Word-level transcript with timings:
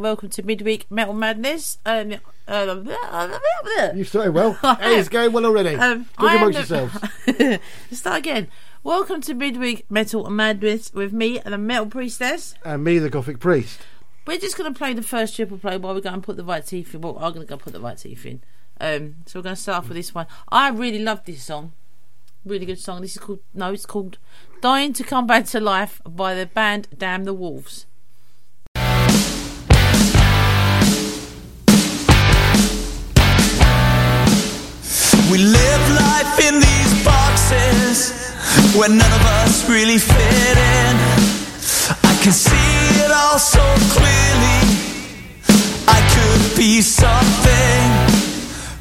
And 0.00 0.04
welcome 0.06 0.30
to 0.30 0.42
Midweek 0.42 0.90
Metal 0.90 1.12
Madness. 1.12 1.76
Um, 1.84 2.12
You 3.94 4.04
started 4.04 4.32
well. 4.32 4.54
hey, 4.80 4.98
it's 4.98 5.10
going 5.10 5.30
well 5.30 5.44
already. 5.44 5.74
um, 5.74 6.06
Talk 6.18 6.36
amongst 6.36 6.56
yourselves. 6.70 6.96
Start 7.92 8.16
again. 8.20 8.48
Welcome 8.82 9.20
to 9.20 9.34
Midweek 9.34 9.84
Metal 9.90 10.30
Madness 10.30 10.90
with 10.94 11.12
me 11.12 11.38
and 11.40 11.52
the 11.52 11.58
Metal 11.58 11.84
Priestess. 11.84 12.54
And 12.64 12.82
me, 12.82 12.98
the 12.98 13.10
Gothic 13.10 13.40
Priest. 13.40 13.80
We're 14.26 14.38
just 14.38 14.56
going 14.56 14.72
to 14.72 14.78
play 14.78 14.94
the 14.94 15.02
first 15.02 15.36
triple 15.36 15.58
play 15.58 15.76
while 15.76 15.94
we 15.94 16.00
go 16.00 16.08
and 16.08 16.22
put 16.22 16.38
the 16.38 16.44
right 16.44 16.64
teeth 16.66 16.94
in. 16.94 17.02
Well, 17.02 17.18
I'm 17.18 17.34
going 17.34 17.46
to 17.46 17.50
go 17.50 17.58
put 17.58 17.74
the 17.74 17.80
right 17.80 17.98
teeth 17.98 18.24
in. 18.24 18.40
Um, 18.80 19.16
so 19.26 19.38
we're 19.40 19.42
going 19.44 19.56
to 19.56 19.60
start 19.60 19.80
off 19.84 19.88
with 19.90 19.98
this 19.98 20.14
one. 20.14 20.26
I 20.48 20.70
really 20.70 21.00
love 21.00 21.26
this 21.26 21.42
song. 21.42 21.72
Really 22.46 22.64
good 22.64 22.80
song. 22.80 23.02
This 23.02 23.16
is 23.16 23.18
called, 23.18 23.40
no, 23.52 23.70
it's 23.70 23.84
called 23.84 24.16
Dying 24.62 24.94
to 24.94 25.04
Come 25.04 25.26
Back 25.26 25.44
to 25.48 25.60
Life 25.60 26.00
by 26.08 26.34
the 26.34 26.46
band 26.46 26.88
Damn 26.96 27.24
the 27.24 27.34
Wolves. 27.34 27.84
We 35.30 35.38
live 35.38 35.84
life 35.94 36.40
in 36.48 36.58
these 36.58 37.04
boxes 37.04 38.34
where 38.74 38.88
none 38.88 39.12
of 39.12 39.24
us 39.44 39.68
really 39.68 39.98
fit 39.98 40.56
in. 40.58 40.94
I 42.02 42.18
can 42.20 42.32
see 42.32 42.98
it 43.04 43.12
all 43.12 43.38
so 43.38 43.62
clearly. 43.94 44.60
I 45.86 46.00
could 46.14 46.56
be 46.58 46.82
something. 46.82 47.82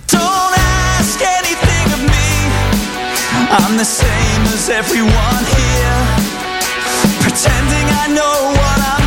Don't 0.07 0.53
ask 0.97 1.21
anything 1.21 1.85
of 1.93 2.01
me. 2.01 2.29
I'm 3.53 3.77
the 3.77 3.85
same 3.85 4.41
as 4.49 4.69
everyone 4.69 5.43
here. 5.53 6.01
Pretending 7.21 7.87
I 8.01 8.07
know 8.17 8.37
what 8.57 8.79
I'm 8.93 8.98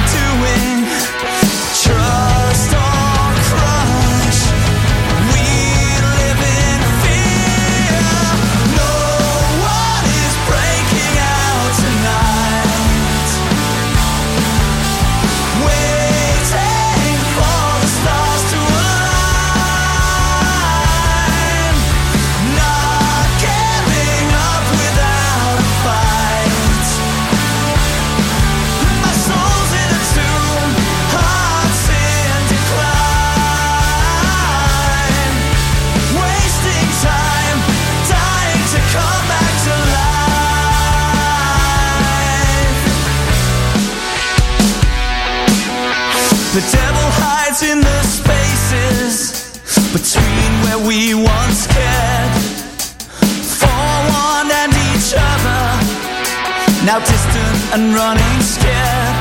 The 46.53 46.61
devil 46.61 47.09
hides 47.17 47.63
in 47.65 47.81
the 47.81 48.01
spaces 48.05 49.57
between 49.89 50.51
where 50.61 50.77
we 50.85 51.17
once 51.17 51.65
cared 51.65 52.35
for 53.57 53.89
one 54.29 54.53
and 54.53 54.69
each 54.93 55.17
other. 55.17 55.65
Now 56.85 57.01
distant 57.01 57.57
and 57.73 57.97
running 57.97 58.39
scared. 58.45 59.17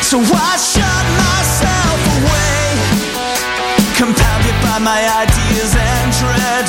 So 0.00 0.16
I 0.24 0.56
shut 0.56 1.04
myself 1.20 2.00
away, 2.24 2.64
compounded 4.00 4.56
by 4.64 4.80
my 4.80 5.00
ideas 5.28 5.76
and 5.76 6.08
dread. 6.24 6.64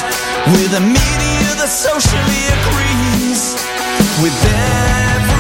With 0.51 0.75
a 0.75 0.83
media 0.83 1.47
that 1.63 1.71
socially 1.71 2.43
agrees 2.59 3.55
with 4.19 4.35
every 4.51 5.32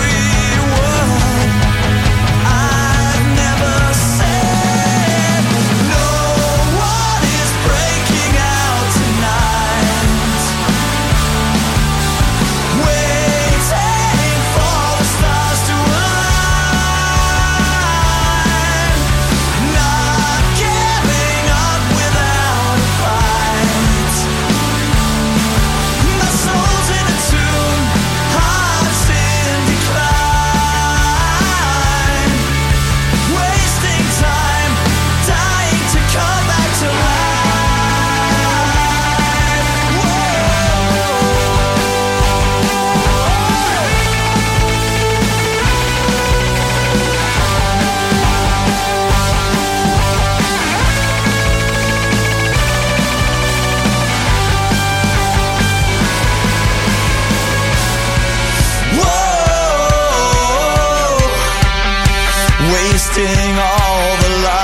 wasting 62.93 63.57
all 63.57 64.17
the 64.21 64.29
light. 64.45 64.62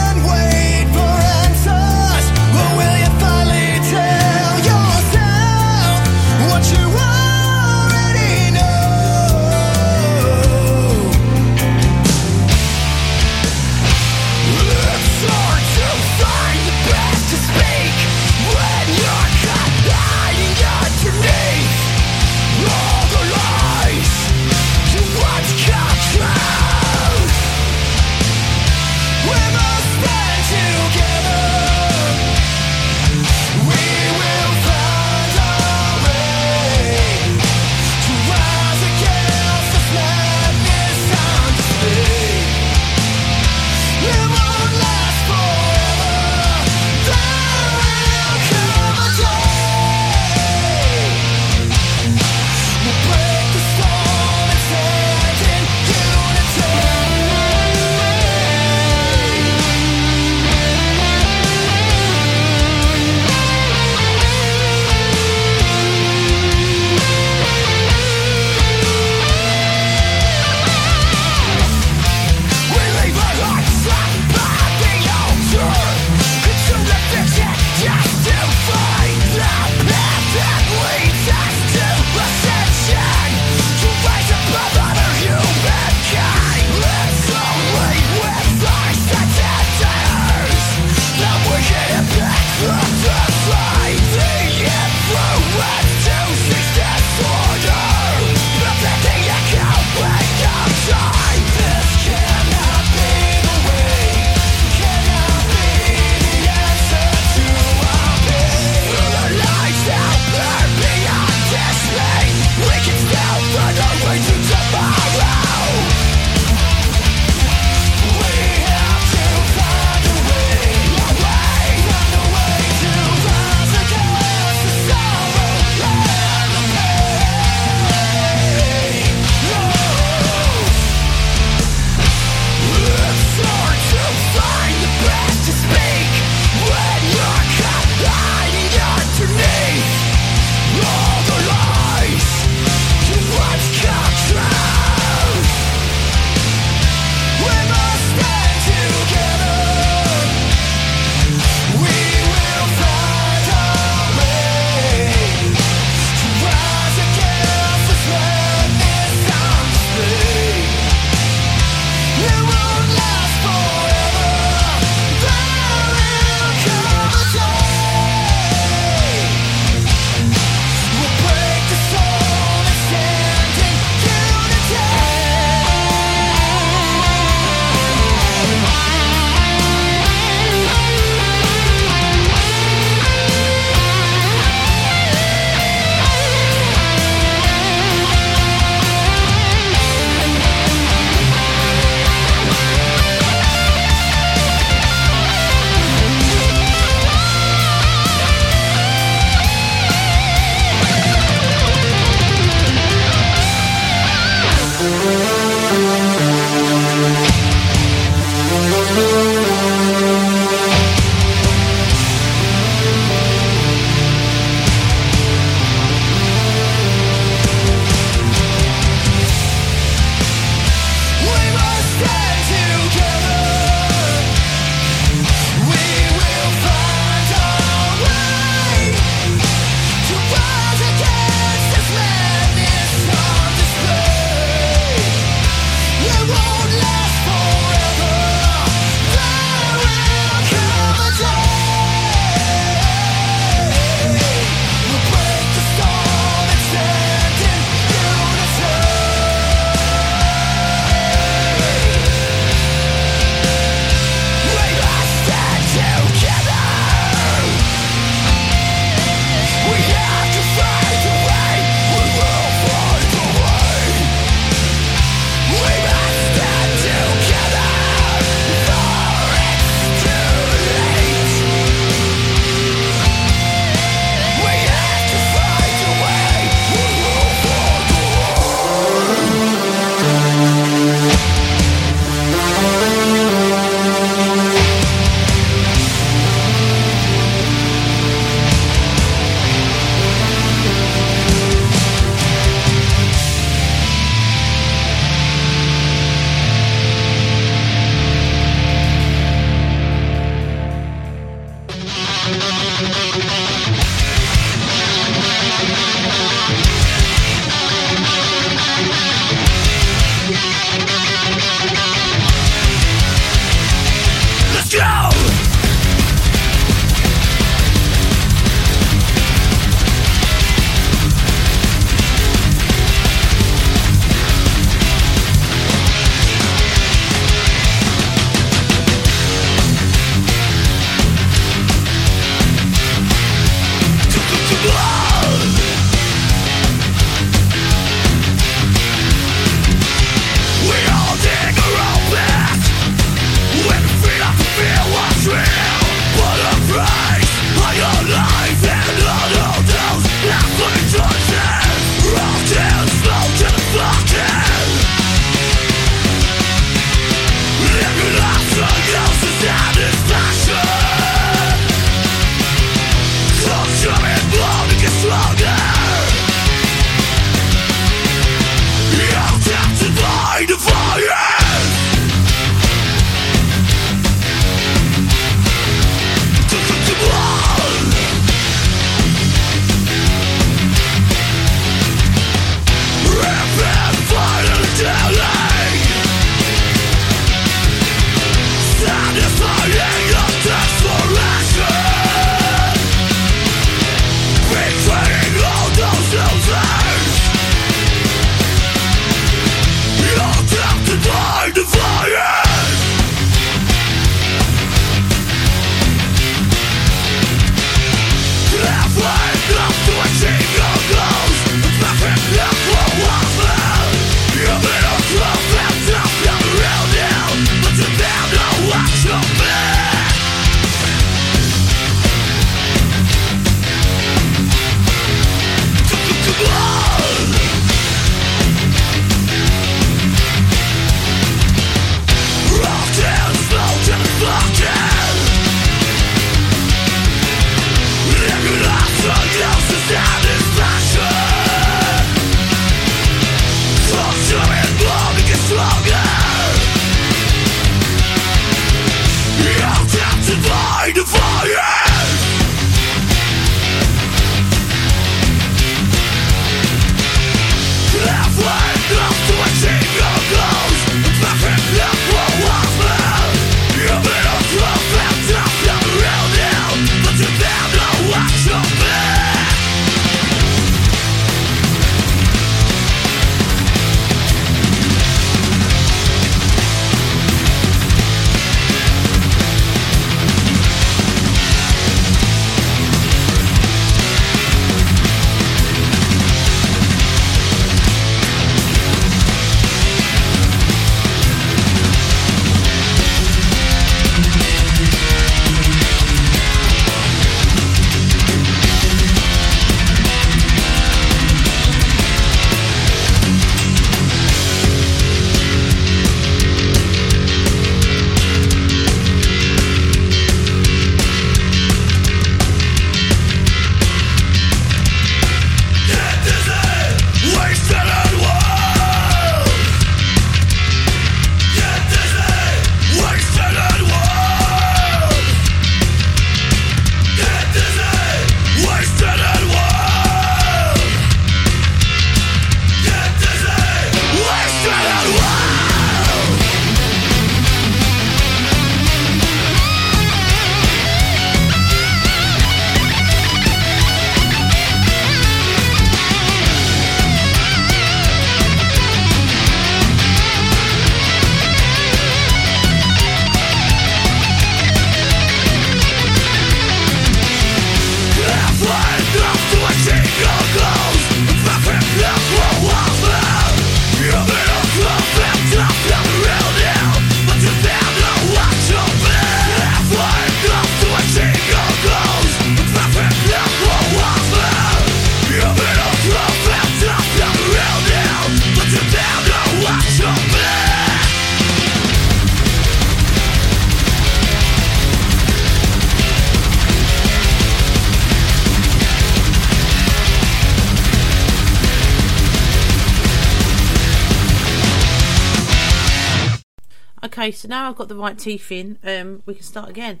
Okay, 597.28 597.36
so 597.36 597.46
now 597.46 597.68
I've 597.68 597.76
got 597.76 597.88
the 597.88 597.94
right 597.94 598.18
teeth 598.18 598.50
in. 598.50 598.78
Um, 598.82 599.22
we 599.26 599.34
can 599.34 599.42
start 599.42 599.68
again. 599.68 600.00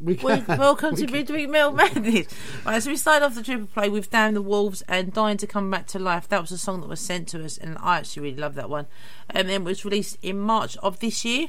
We 0.00 0.14
can. 0.16 0.46
welcome 0.46 0.96
to 0.96 1.04
We 1.04 1.12
Midweek 1.12 1.50
Meal 1.50 1.70
Madness. 1.70 2.28
Right, 2.64 2.82
so 2.82 2.88
we 2.88 2.96
started 2.96 3.26
off 3.26 3.34
the 3.34 3.42
triple 3.42 3.66
play 3.66 3.90
with 3.90 4.10
Damn 4.10 4.32
the 4.32 4.40
Wolves 4.40 4.82
and 4.88 5.12
Dying 5.12 5.36
to 5.36 5.46
Come 5.46 5.70
Back 5.70 5.86
to 5.88 5.98
Life. 5.98 6.28
That 6.28 6.40
was 6.40 6.50
a 6.50 6.56
song 6.56 6.80
that 6.80 6.88
was 6.88 7.00
sent 7.00 7.28
to 7.28 7.44
us, 7.44 7.58
and 7.58 7.76
I 7.78 7.98
actually 7.98 8.22
really 8.22 8.40
love 8.40 8.54
that 8.54 8.70
one. 8.70 8.86
And 9.28 9.50
then 9.50 9.60
it 9.60 9.64
was 9.64 9.84
released 9.84 10.16
in 10.22 10.40
March 10.40 10.78
of 10.78 11.00
this 11.00 11.26
year. 11.26 11.48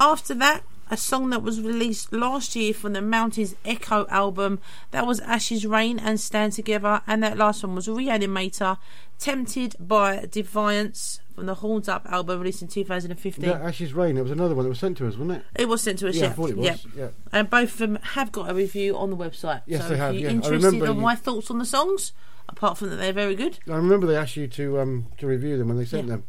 After 0.00 0.32
that, 0.36 0.64
a 0.90 0.96
song 0.96 1.30
that 1.30 1.42
was 1.42 1.60
released 1.60 2.12
last 2.12 2.54
year 2.56 2.72
from 2.74 2.92
the 2.94 3.02
Mountains 3.02 3.54
Echo 3.64 4.06
album. 4.08 4.58
That 4.90 5.06
was 5.06 5.20
Ashes 5.20 5.66
Rain 5.66 5.98
and 5.98 6.18
Stand 6.20 6.52
Together. 6.54 7.02
And 7.06 7.22
that 7.22 7.36
last 7.36 7.62
one 7.62 7.74
was 7.74 7.86
Reanimator, 7.86 8.78
Tempted 9.18 9.74
by 9.80 10.26
Defiance 10.30 11.20
from 11.34 11.46
the 11.46 11.54
Horns 11.54 11.88
Up 11.88 12.06
album 12.10 12.40
released 12.40 12.62
in 12.62 12.68
2015. 12.68 13.44
Yeah, 13.44 13.52
Ashes 13.60 13.92
Rain. 13.92 14.16
It 14.16 14.22
was 14.22 14.30
another 14.30 14.54
one 14.54 14.64
that 14.64 14.68
was 14.70 14.78
sent 14.78 14.96
to 14.98 15.06
us, 15.06 15.14
wasn't 15.16 15.38
it? 15.38 15.44
It 15.62 15.68
was 15.68 15.82
sent 15.82 15.98
to 16.00 16.08
us, 16.08 16.16
Yeah, 16.16 16.24
yeah. 16.24 16.30
I 16.30 16.32
thought 16.32 16.50
it 16.50 16.56
was. 16.56 16.66
Yeah. 16.66 16.76
Yeah. 16.96 17.08
And 17.32 17.48
both 17.50 17.72
of 17.72 17.78
them 17.78 17.98
have 18.14 18.32
got 18.32 18.50
a 18.50 18.54
review 18.54 18.96
on 18.96 19.10
the 19.10 19.16
website. 19.16 19.62
Yes, 19.66 19.82
so 19.82 19.88
they 19.88 19.94
if 19.94 20.00
have, 20.00 20.14
you're 20.14 20.22
yeah. 20.24 20.28
I 20.28 20.32
interested 20.32 20.64
remember 20.66 20.86
in 20.86 20.94
you- 20.96 21.02
my 21.02 21.14
thoughts 21.14 21.50
on 21.50 21.58
the 21.58 21.64
songs, 21.64 22.12
apart 22.48 22.78
from 22.78 22.90
that 22.90 22.96
they're 22.96 23.12
very 23.12 23.34
good. 23.34 23.58
I 23.68 23.72
remember 23.76 24.06
they 24.06 24.16
asked 24.16 24.36
you 24.36 24.46
to 24.48 24.80
um, 24.80 25.06
to 25.18 25.26
review 25.26 25.58
them 25.58 25.68
when 25.68 25.76
they 25.76 25.84
sent 25.84 26.06
Yeah. 26.06 26.14
them. 26.14 26.24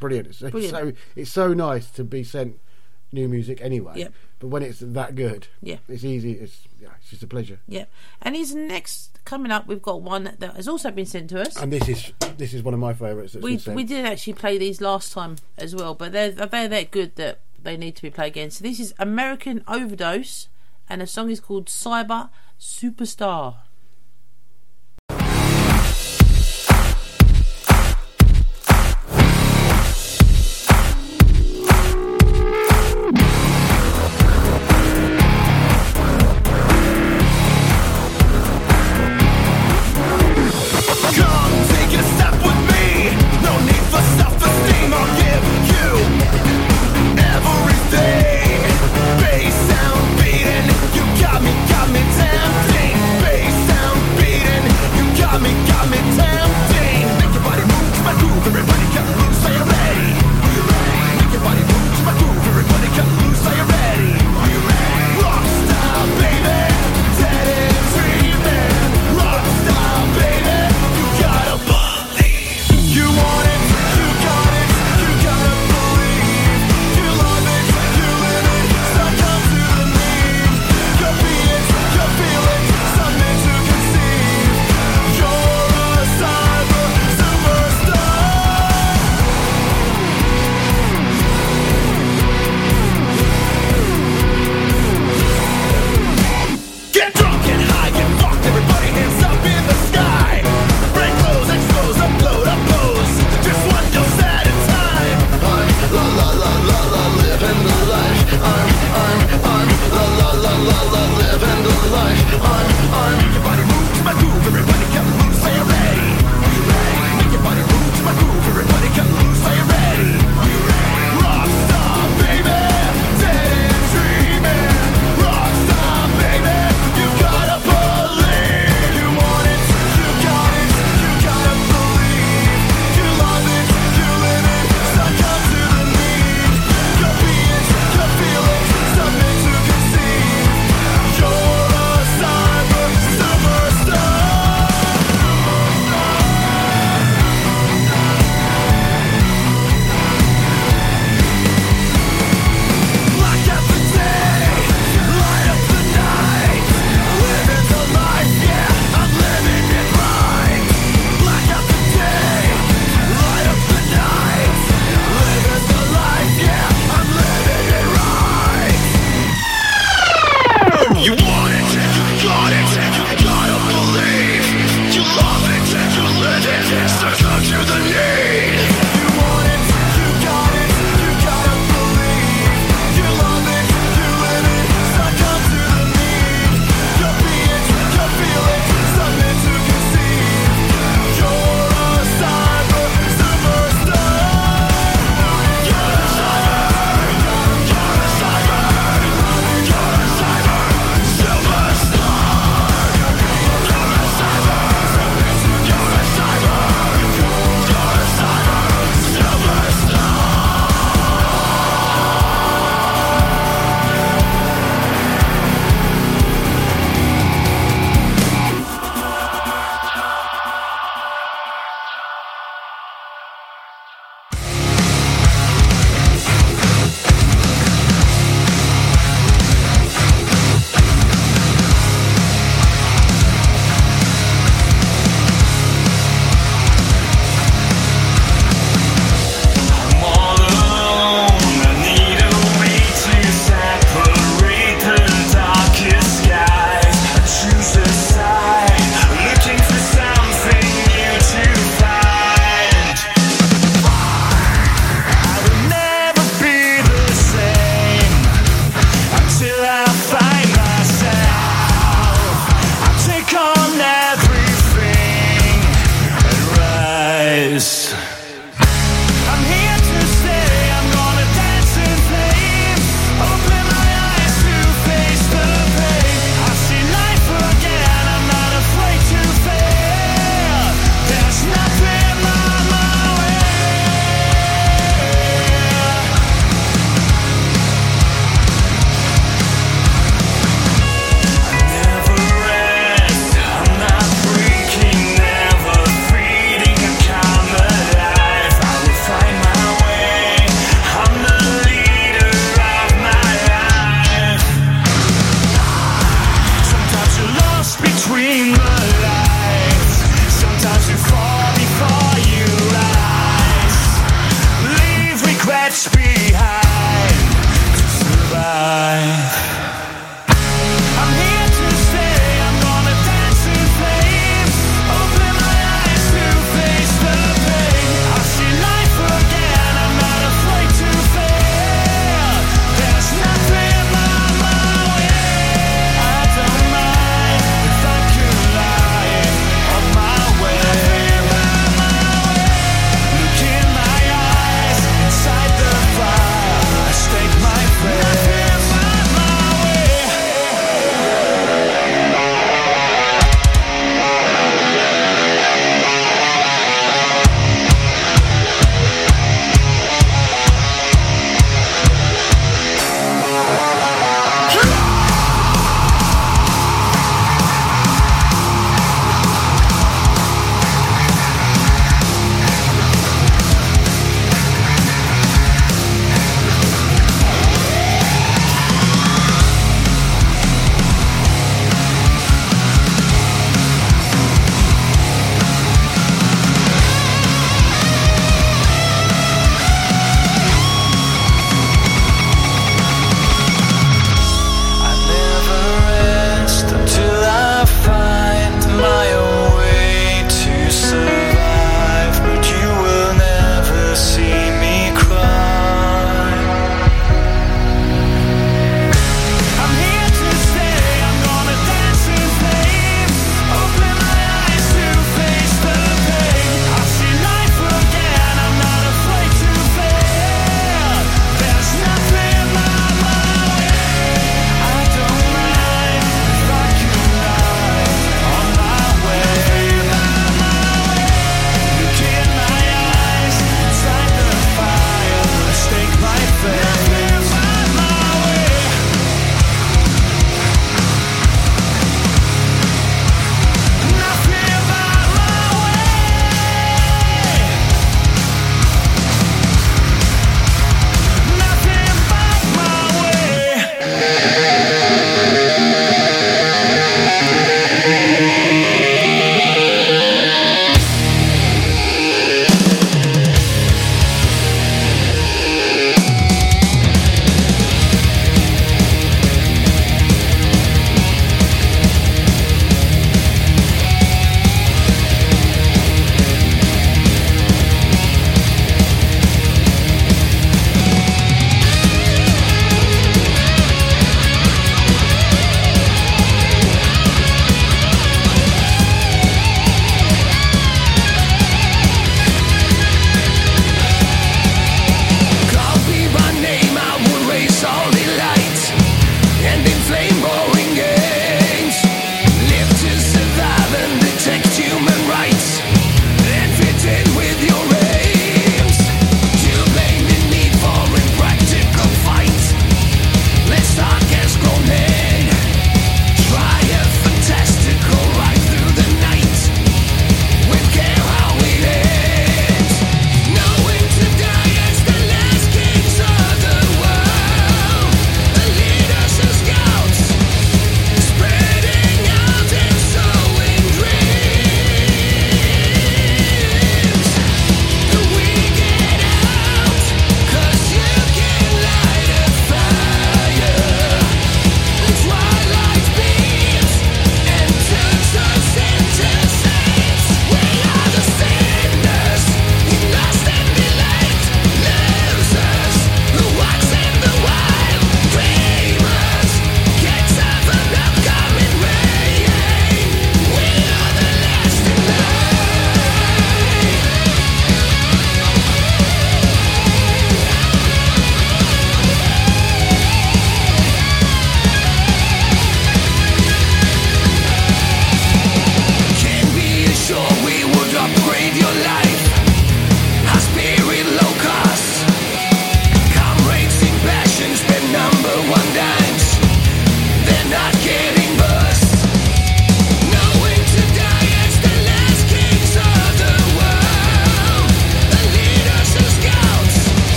Brilliant. 0.00 0.28
It's, 0.28 0.42
it's 0.42 0.50
Brilliant. 0.50 0.96
so 0.96 1.02
it's 1.16 1.30
so 1.30 1.54
nice 1.54 1.88
to 1.92 2.04
be 2.04 2.24
sent 2.24 2.58
new 3.12 3.28
music 3.28 3.60
anyway. 3.60 3.92
Yep. 3.96 4.12
But 4.40 4.48
when 4.48 4.62
it's 4.62 4.80
that 4.80 5.14
good, 5.14 5.46
Yeah. 5.62 5.76
it's 5.88 6.04
easy. 6.04 6.32
It's 6.32 6.66
yeah, 6.80 6.88
it's 6.98 7.10
just 7.10 7.22
a 7.22 7.26
pleasure. 7.26 7.60
Yeah. 7.68 7.84
And 8.20 8.34
his 8.34 8.54
next 8.54 9.20
coming 9.24 9.52
up, 9.52 9.66
we've 9.68 9.82
got 9.82 10.02
one 10.02 10.34
that 10.38 10.56
has 10.56 10.66
also 10.66 10.90
been 10.90 11.06
sent 11.06 11.30
to 11.30 11.40
us. 11.42 11.56
And 11.56 11.72
this 11.72 11.88
is 11.88 12.12
this 12.38 12.52
is 12.54 12.62
one 12.62 12.74
of 12.74 12.80
my 12.80 12.92
favourites. 12.94 13.34
We 13.36 13.60
we 13.68 13.84
did 13.84 14.04
actually 14.06 14.32
play 14.34 14.58
these 14.58 14.80
last 14.80 15.12
time 15.12 15.36
as 15.56 15.74
well, 15.74 15.94
but 15.94 16.12
they're 16.12 16.30
they're 16.30 16.68
that 16.68 16.90
good 16.90 17.16
that 17.16 17.40
they 17.62 17.76
need 17.76 17.94
to 17.96 18.02
be 18.02 18.10
played 18.10 18.28
again. 18.28 18.50
So 18.50 18.64
this 18.64 18.80
is 18.80 18.92
American 18.98 19.62
Overdose, 19.68 20.48
and 20.88 21.00
the 21.00 21.06
song 21.06 21.30
is 21.30 21.38
called 21.40 21.66
Cyber 21.66 22.30
Superstar. 22.58 23.56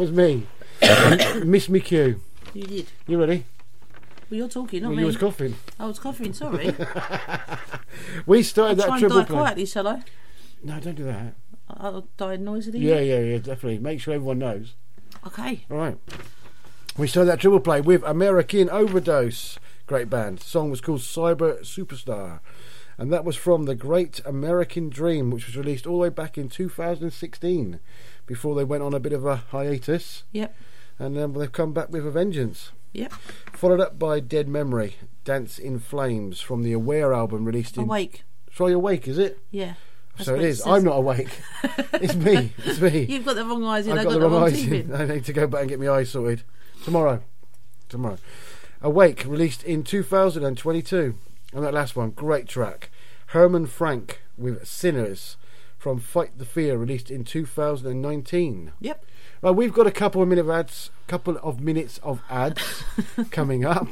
Was 0.00 0.10
me. 0.12 0.46
Miss 1.44 1.68
me 1.68 1.80
cue. 1.80 2.20
You 2.54 2.64
did. 2.64 2.86
You 3.06 3.20
ready? 3.20 3.44
Well, 4.30 4.38
you're 4.38 4.48
talking, 4.48 4.82
not 4.82 4.88
Well, 4.88 4.96
me. 4.96 5.02
you 5.02 5.06
was 5.06 5.16
coughing. 5.16 5.56
I 5.78 5.86
was 5.86 5.98
coughing. 5.98 6.32
Sorry. 6.32 6.74
We 8.26 8.42
started 8.42 8.76
Try 8.78 8.86
that 8.86 8.92
and 8.92 9.00
triple 9.00 9.18
die 9.20 9.24
play. 9.26 9.36
quietly, 9.36 9.66
shall 9.66 9.88
I? 9.88 10.02
No, 10.62 10.78
don't 10.80 10.94
do 10.94 11.04
that. 11.04 11.34
I'll 11.68 12.06
die 12.16 12.36
noisily. 12.36 12.78
Yeah, 12.78 13.00
yeah, 13.00 13.20
yeah, 13.20 13.38
definitely. 13.38 13.78
Make 13.78 14.00
sure 14.00 14.14
everyone 14.14 14.38
knows. 14.38 14.74
Okay. 15.26 15.64
All 15.70 15.76
right. 15.76 15.98
We 16.96 17.06
started 17.06 17.30
that 17.30 17.40
triple 17.40 17.60
play 17.60 17.80
with 17.80 18.02
American 18.04 18.68
Overdose. 18.70 19.58
Great 19.86 20.08
band. 20.08 20.40
song 20.40 20.70
was 20.70 20.80
called 20.80 21.00
Cyber 21.00 21.60
Superstar. 21.60 22.40
And 22.96 23.12
that 23.12 23.24
was 23.24 23.36
from 23.36 23.64
The 23.64 23.74
Great 23.74 24.20
American 24.24 24.88
Dream, 24.88 25.30
which 25.30 25.46
was 25.46 25.56
released 25.56 25.86
all 25.86 25.96
the 25.96 26.02
way 26.02 26.08
back 26.10 26.36
in 26.38 26.48
2016 26.48 27.80
before 28.30 28.54
they 28.54 28.62
went 28.62 28.80
on 28.80 28.94
a 28.94 29.00
bit 29.00 29.12
of 29.12 29.26
a 29.26 29.42
hiatus. 29.50 30.22
Yep. 30.30 30.54
And 31.00 31.16
then 31.16 31.32
they've 31.32 31.50
come 31.50 31.72
back 31.72 31.90
with 31.90 32.06
a 32.06 32.12
vengeance. 32.12 32.70
Yep. 32.92 33.12
Followed 33.54 33.80
up 33.80 33.98
by 33.98 34.20
Dead 34.20 34.46
Memory, 34.46 34.94
Dance 35.24 35.58
in 35.58 35.80
Flames 35.80 36.40
from 36.40 36.62
the 36.62 36.72
Aware 36.72 37.12
album 37.12 37.44
released 37.44 37.76
in. 37.76 37.82
Awake. 37.82 38.22
Sorry, 38.54 38.72
Awake, 38.72 39.08
is 39.08 39.18
it? 39.18 39.40
Yeah. 39.50 39.74
That's 40.16 40.26
so 40.28 40.36
it 40.36 40.42
is. 40.42 40.64
I'm 40.64 40.84
not 40.84 40.98
awake. 40.98 41.40
it's 41.94 42.14
me. 42.14 42.52
It's 42.58 42.80
me. 42.80 43.00
You've 43.06 43.24
got 43.24 43.34
the 43.34 43.44
wrong 43.44 43.64
eyes 43.64 43.88
in. 43.88 43.94
I've 43.94 43.98
I've 43.98 44.04
got, 44.04 44.12
got, 44.12 44.20
the 44.20 44.28
wrong 44.28 44.44
eyes 44.44 44.64
in. 44.64 44.94
I 44.94 45.06
need 45.06 45.24
to 45.24 45.32
go 45.32 45.48
back 45.48 45.62
and 45.62 45.70
get 45.70 45.80
my 45.80 45.88
eyes 45.88 46.10
sorted. 46.10 46.44
Tomorrow. 46.84 47.24
Tomorrow. 47.88 48.18
Awake, 48.80 49.24
released 49.26 49.64
in 49.64 49.82
2022. 49.82 51.16
And 51.52 51.64
that 51.64 51.74
last 51.74 51.96
one, 51.96 52.10
great 52.10 52.46
track. 52.46 52.90
Herman 53.26 53.66
Frank 53.66 54.20
with 54.38 54.68
Sinners 54.68 55.36
from 55.80 55.98
Fight 55.98 56.36
the 56.36 56.44
Fear, 56.44 56.76
released 56.76 57.10
in 57.10 57.24
2019. 57.24 58.72
Yep. 58.80 59.04
Right, 59.40 59.50
we've 59.50 59.72
got 59.72 59.86
a 59.86 59.90
couple 59.90 60.20
of 60.20 60.28
minute 60.28 60.46
ads, 60.46 60.90
couple 61.08 61.38
of 61.38 61.60
minutes 61.60 61.98
of 62.02 62.20
ads 62.28 62.84
coming 63.30 63.64
up. 63.64 63.88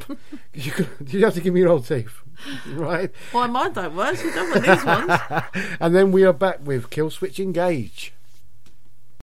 You, 0.53 0.71
could, 0.71 0.87
you 1.07 1.25
have 1.25 1.33
to 1.33 1.41
give 1.41 1.55
me 1.55 1.61
your 1.61 1.69
old 1.69 1.87
teeth, 1.87 2.21
right? 2.67 3.09
Why 3.31 3.47
mine 3.47 3.73
don't 3.73 3.95
work? 3.95 4.23
You've 4.23 4.35
done 4.35 4.51
with 4.51 4.65
these 4.65 4.85
ones. 4.85 5.19
And 5.79 5.95
then 5.95 6.11
we 6.11 6.23
are 6.25 6.33
back 6.33 6.59
with 6.63 6.91
Killswitch 6.91 7.39
Engage. 7.39 8.13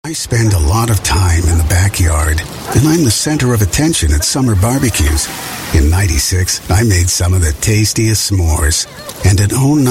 I 0.03 0.14
spend 0.14 0.55
a 0.55 0.59
lot 0.59 0.88
of 0.88 1.03
time 1.03 1.42
in 1.44 1.59
the 1.59 1.66
backyard, 1.68 2.40
and 2.40 2.88
I'm 2.88 3.05
the 3.05 3.11
center 3.11 3.53
of 3.53 3.61
attention 3.61 4.12
at 4.14 4.24
summer 4.24 4.55
barbecues. 4.55 5.29
In 5.74 5.90
96, 5.90 6.70
I 6.70 6.84
made 6.84 7.08
some 7.10 7.34
of 7.34 7.40
the 7.40 7.52
tastiest 7.60 8.30
s'mores. 8.30 8.87
And 9.28 9.40
in 9.40 9.50
09, 9.50 9.84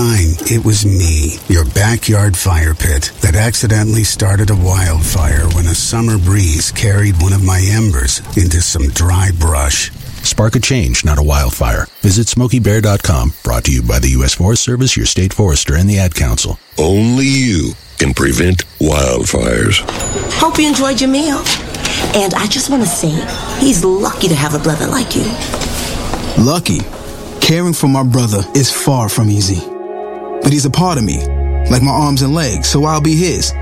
it 0.50 0.64
was 0.64 0.86
me, 0.86 1.36
your 1.54 1.66
backyard 1.66 2.38
fire 2.38 2.74
pit, 2.74 3.12
that 3.20 3.36
accidentally 3.36 4.06
started 4.06 4.50
a 4.50 4.56
wildfire 4.56 5.46
when 5.50 5.66
a 5.66 5.76
summer 5.76 6.18
breeze 6.18 6.72
carried 6.72 7.22
one 7.22 7.34
of 7.34 7.44
my 7.44 7.62
embers 7.70 8.20
into 8.38 8.62
some 8.62 8.88
dry 8.90 9.32
brush. 9.38 9.92
Spark 10.24 10.56
a 10.56 10.60
change, 10.62 11.04
not 11.04 11.20
a 11.20 11.24
wildfire. 11.24 11.88
Visit 12.00 12.28
SmokeyBear.com. 12.28 13.34
Brought 13.44 13.66
to 13.66 13.74
you 13.74 13.84
by 13.84 14.00
the 14.00 14.12
U.S. 14.12 14.36
Forest 14.36 14.64
Service, 14.64 14.96
your 14.96 15.06
state 15.06 15.34
forester, 15.34 15.76
and 15.76 15.90
the 15.90 16.00
Ad 16.00 16.16
Council. 16.16 16.58
Only 16.78 17.26
you 17.26 17.74
can 17.98 18.14
prevent 18.14 18.66
wildfires. 18.80 19.82
Hope 20.40 20.58
you 20.58 20.68
enjoyed 20.68 21.02
your 21.02 21.10
meal. 21.10 21.44
And 22.16 22.34
I 22.36 22.48
just 22.48 22.70
want 22.70 22.84
to 22.84 22.90
say, 22.90 23.10
he's 23.60 23.84
lucky 23.84 24.30
to 24.30 24.36
have 24.36 24.54
a 24.54 24.60
brother 24.60 24.88
like 24.88 25.16
you. 25.16 25.26
Lucky. 26.38 26.80
Caring 27.40 27.74
for 27.74 27.88
my 27.88 28.04
brother 28.04 28.44
is 28.56 28.72
far 28.72 29.08
from 29.08 29.30
easy. 29.30 29.62
But 30.42 30.52
he's 30.52 30.66
a 30.66 30.70
part 30.70 30.98
of 30.98 31.04
me, 31.04 31.26
like 31.70 31.84
my 31.84 31.92
arms 31.92 32.22
and 32.22 32.34
legs, 32.34 32.68
so 32.68 32.86
I'll 32.86 33.02
be 33.02 33.16
his. 33.16 33.54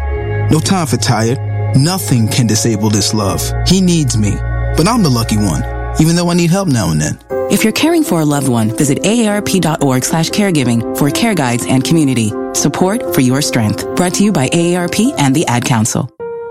No 0.50 0.60
time 0.60 0.88
for 0.88 0.98
tired. 0.98 1.40
Nothing 1.76 2.28
can 2.28 2.48
disable 2.48 2.90
this 2.90 3.14
love. 3.14 3.42
He 3.68 3.82
needs 3.82 4.18
me, 4.18 4.32
but 4.78 4.88
I'm 4.88 5.04
the 5.04 5.10
lucky 5.10 5.38
one, 5.38 5.64
even 6.00 6.16
though 6.16 6.30
I 6.30 6.34
need 6.34 6.50
help 6.50 6.70
now 6.70 6.92
and 6.92 7.02
then. 7.02 7.20
If 7.52 7.64
you're 7.64 7.74
caring 7.74 8.04
for 8.04 8.22
a 8.22 8.26
loved 8.26 8.48
one, 8.48 8.76
visit 8.78 9.00
aarp.org 9.00 10.06
slash 10.06 10.30
caregiving 10.30 10.98
for 10.98 11.10
care 11.10 11.36
guides 11.36 11.66
and 11.68 11.84
community. 11.84 12.32
Support 12.54 13.14
for 13.14 13.22
your 13.22 13.42
strength. 13.42 13.86
Brought 13.96 14.14
to 14.16 14.24
you 14.24 14.32
by 14.32 14.48
AARP 14.48 15.16
and 15.18 15.36
the 15.36 15.46
Ad 15.48 15.66
Council. 15.66 16.10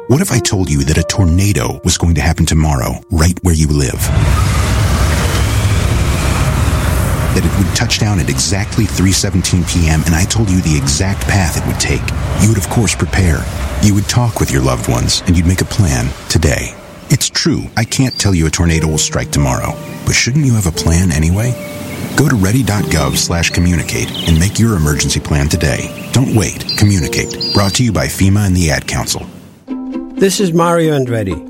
What 0.09 0.21
if 0.21 0.33
I 0.33 0.39
told 0.39 0.69
you 0.69 0.85
that 0.85 0.99
a 0.99 1.03
tornado 1.05 1.81
was 1.85 1.97
going 1.97 2.17
to 2.17 2.21
happen 2.21 2.45
tomorrow, 2.45 2.93
right 3.11 3.39
where 3.43 3.55
you 3.55 3.69
live? 3.69 4.50
That 7.35 7.45
it 7.45 7.59
would 7.59 7.77
touch 7.77 7.99
down 7.99 8.19
at 8.19 8.29
exactly 8.29 8.85
3:17 8.85 9.69
p.m. 9.69 10.03
and 10.07 10.15
I 10.15 10.25
told 10.25 10.51
you 10.51 10.61
the 10.61 10.77
exact 10.77 11.23
path 11.23 11.57
it 11.57 11.67
would 11.67 11.81
take. 11.81 12.03
You 12.43 12.49
would 12.49 12.59
of 12.59 12.69
course 12.69 12.95
prepare. 12.95 13.45
You 13.83 13.95
would 13.95 14.09
talk 14.09 14.41
with 14.41 14.51
your 14.51 14.63
loved 14.63 14.89
ones 14.89 15.23
and 15.27 15.37
you'd 15.37 15.47
make 15.47 15.61
a 15.61 15.73
plan 15.77 16.13
today. 16.29 16.75
It's 17.11 17.29
true, 17.29 17.65
I 17.77 17.85
can't 17.85 18.19
tell 18.19 18.35
you 18.35 18.47
a 18.47 18.51
tornado 18.51 18.87
will 18.87 18.99
strike 18.99 19.33
tomorrow, 19.33 19.73
but 20.07 20.15
shouldn't 20.15 20.47
you 20.47 20.55
have 20.55 20.67
a 20.67 20.73
plan 20.73 21.11
anyway? 21.11 21.51
Go 22.17 22.29
to 22.29 22.37
ready.gov 22.37 23.17
slash 23.17 23.51
communicate 23.51 24.11
and 24.29 24.39
make 24.39 24.59
your 24.59 24.77
emergency 24.77 25.21
plan 25.21 25.49
today. 25.49 26.11
Don't 26.13 26.37
wait. 26.37 26.65
Communicate. 26.77 27.53
Brought 27.55 27.75
to 27.75 27.85
you 27.85 27.93
by 27.93 28.07
FEMA 28.07 28.47
and 28.47 28.57
the 28.57 28.71
Ad 28.71 28.87
Council. 28.87 29.27
This 30.15 30.39
is 30.39 30.53
Mario 30.53 30.99
Andretti. 30.99 31.50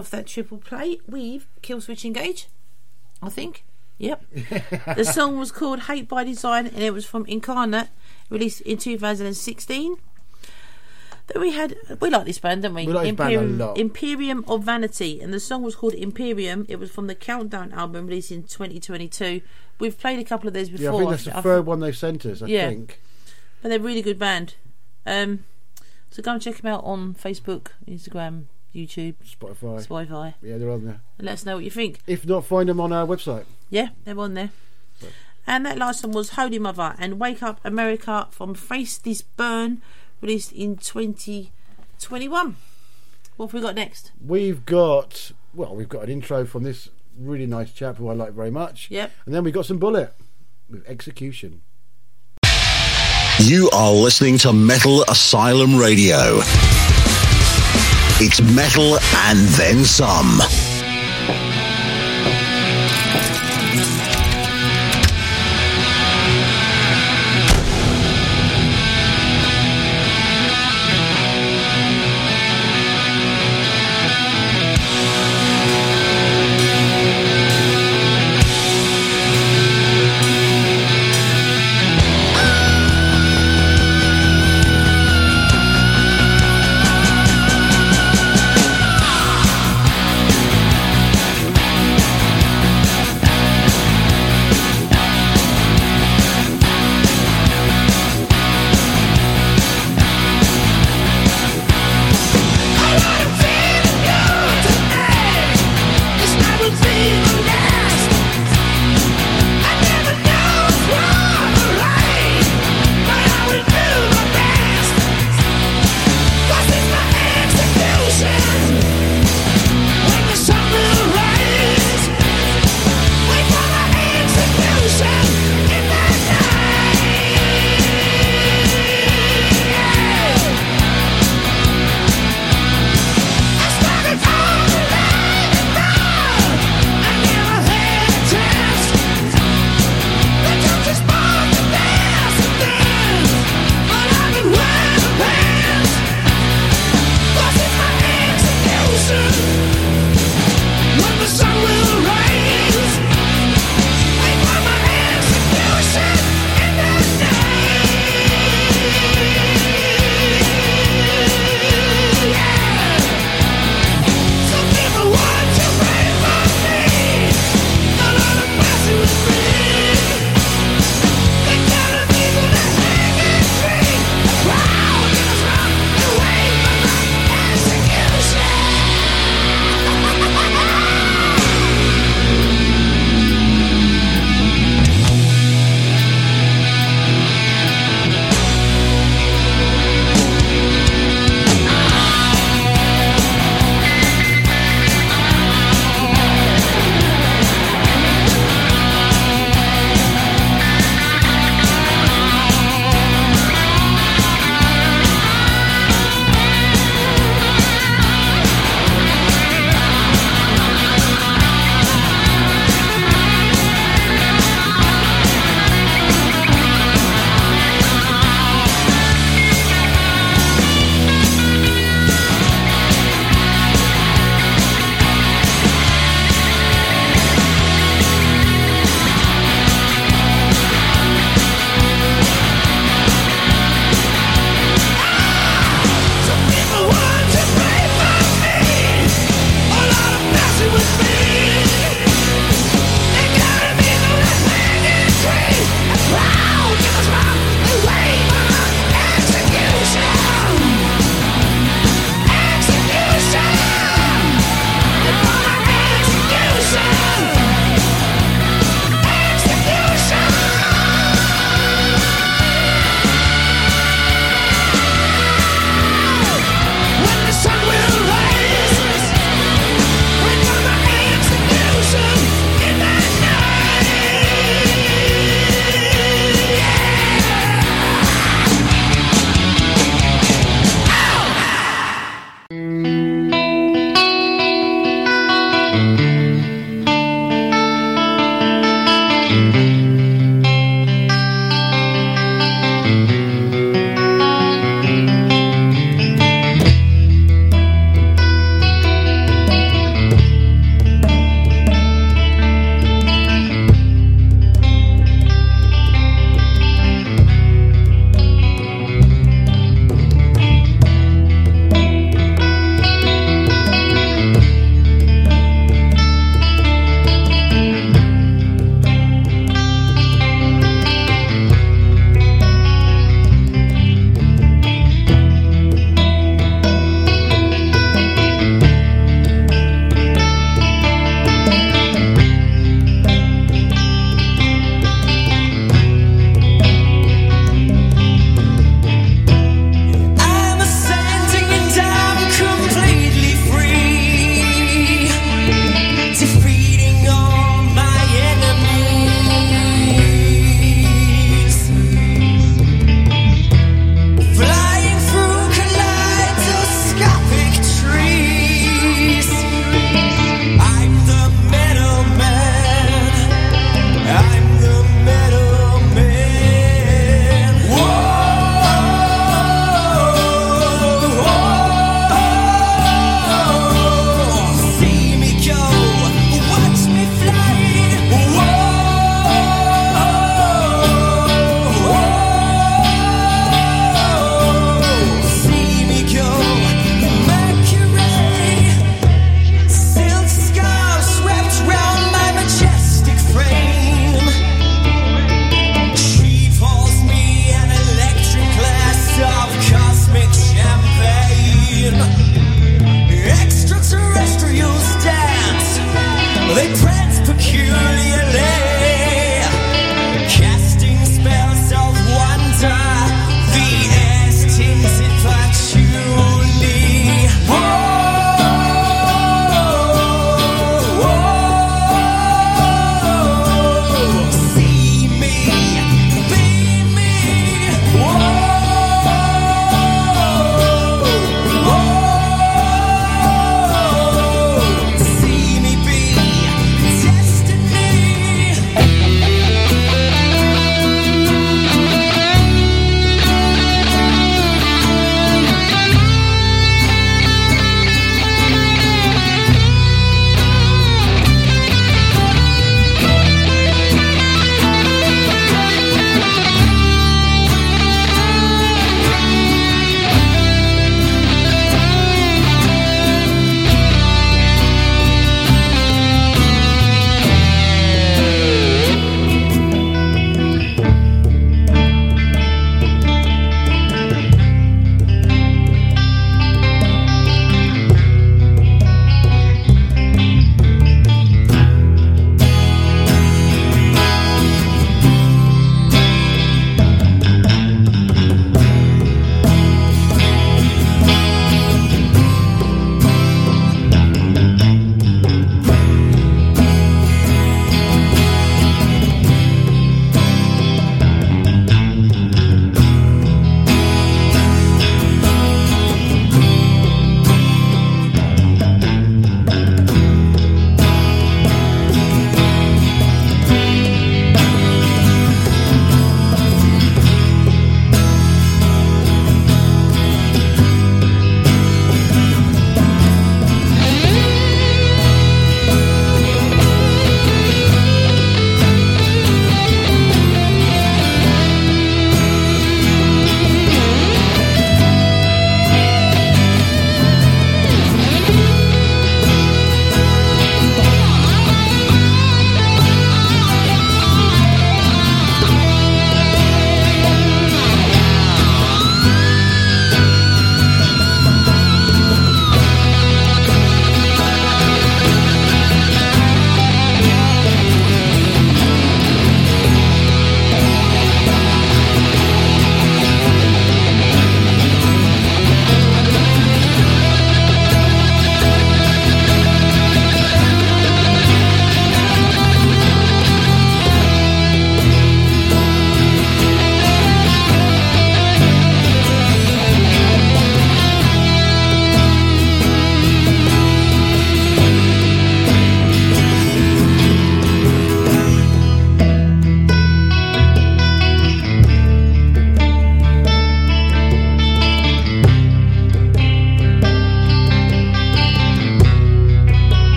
off 0.00 0.10
that 0.10 0.26
triple 0.26 0.58
play 0.58 0.98
with 1.06 1.46
Killswitch 1.62 2.04
Engage, 2.04 2.48
I 3.22 3.28
think. 3.28 3.64
Yep. 3.98 4.24
the 4.96 5.04
song 5.04 5.38
was 5.38 5.52
called 5.52 5.80
Hate 5.80 6.08
by 6.08 6.24
Design 6.24 6.66
and 6.66 6.78
it 6.82 6.94
was 6.94 7.04
from 7.04 7.26
Incarnate, 7.26 7.88
released 8.30 8.62
in 8.62 8.78
2016. 8.78 9.96
Then 11.26 11.42
we 11.42 11.52
had 11.52 11.76
we 12.00 12.10
like 12.10 12.24
this 12.24 12.38
band, 12.38 12.62
don't 12.62 12.74
we? 12.74 12.86
We 12.86 12.92
like 12.92 13.04
this 13.08 13.14
band 13.14 13.30
a 13.34 13.38
Imperium, 13.38 13.58
lot. 13.58 13.78
Imperium 13.78 14.44
of 14.48 14.64
Vanity, 14.64 15.20
and 15.20 15.32
the 15.32 15.38
song 15.38 15.62
was 15.62 15.76
called 15.76 15.94
Imperium. 15.94 16.66
It 16.68 16.80
was 16.80 16.90
from 16.90 17.06
the 17.06 17.14
Countdown 17.14 17.72
album 17.72 18.06
released 18.08 18.32
in 18.32 18.42
2022. 18.42 19.40
We've 19.78 19.96
played 19.98 20.18
a 20.18 20.24
couple 20.24 20.48
of 20.48 20.54
these 20.54 20.70
before. 20.70 20.84
Yeah, 20.84 20.92
I 20.92 20.98
think 20.98 21.10
that's 21.10 21.24
the 21.24 21.36
I- 21.36 21.40
third 21.42 21.66
one 21.66 21.80
they've 21.80 21.96
sent 21.96 22.26
us. 22.26 22.42
I 22.42 22.46
Yeah. 22.46 22.68
think. 22.70 23.00
but 23.62 23.68
they're 23.68 23.78
a 23.78 23.82
really 23.82 24.02
good 24.02 24.18
band. 24.18 24.54
Um, 25.06 25.44
so 26.10 26.22
go 26.22 26.32
and 26.32 26.42
check 26.42 26.56
them 26.56 26.72
out 26.72 26.82
on 26.82 27.14
Facebook, 27.14 27.68
Instagram, 27.86 28.46
YouTube, 28.74 29.14
Spotify. 29.24 29.86
Spotify, 29.86 30.34
Yeah, 30.42 30.58
they're 30.58 30.70
on 30.70 30.84
there. 30.84 31.00
and 31.18 31.26
let 31.26 31.32
us 31.34 31.44
know 31.44 31.56
what 31.56 31.64
you 31.64 31.70
think. 31.70 32.00
If 32.06 32.26
not, 32.26 32.44
find 32.44 32.68
them 32.68 32.80
on 32.80 32.92
our 32.92 33.06
website. 33.06 33.44
Yeah, 33.68 33.88
they're 34.04 34.18
on 34.18 34.34
there. 34.34 34.50
And 35.46 35.64
that 35.66 35.78
last 35.78 36.04
one 36.04 36.12
was 36.12 36.30
Holy 36.30 36.58
Mother 36.58 36.94
and 36.98 37.18
Wake 37.18 37.42
Up 37.42 37.60
America 37.64 38.28
from 38.30 38.54
Face 38.54 38.98
This 38.98 39.22
Burn, 39.22 39.80
released 40.20 40.52
in 40.52 40.76
2021. 40.76 42.56
What 43.36 43.46
have 43.46 43.54
we 43.54 43.60
got 43.60 43.74
next? 43.74 44.12
We've 44.24 44.64
got 44.66 45.32
well, 45.54 45.74
we've 45.74 45.88
got 45.88 46.04
an 46.04 46.10
intro 46.10 46.44
from 46.44 46.62
this 46.62 46.88
really 47.18 47.46
nice 47.46 47.72
chap 47.72 47.96
who 47.96 48.08
I 48.08 48.12
like 48.14 48.32
very 48.32 48.50
much. 48.50 48.88
Yep. 48.90 49.10
And 49.26 49.34
then 49.34 49.42
we 49.44 49.50
got 49.50 49.66
some 49.66 49.78
bullet 49.78 50.12
with 50.68 50.86
execution. 50.86 51.62
You 53.40 53.70
are 53.70 53.92
listening 53.92 54.36
to 54.38 54.52
Metal 54.52 55.02
Asylum 55.04 55.76
Radio. 55.78 56.40
It's 58.22 58.42
metal 58.42 58.98
and 59.14 59.48
then 59.56 59.82
some. 59.82 60.42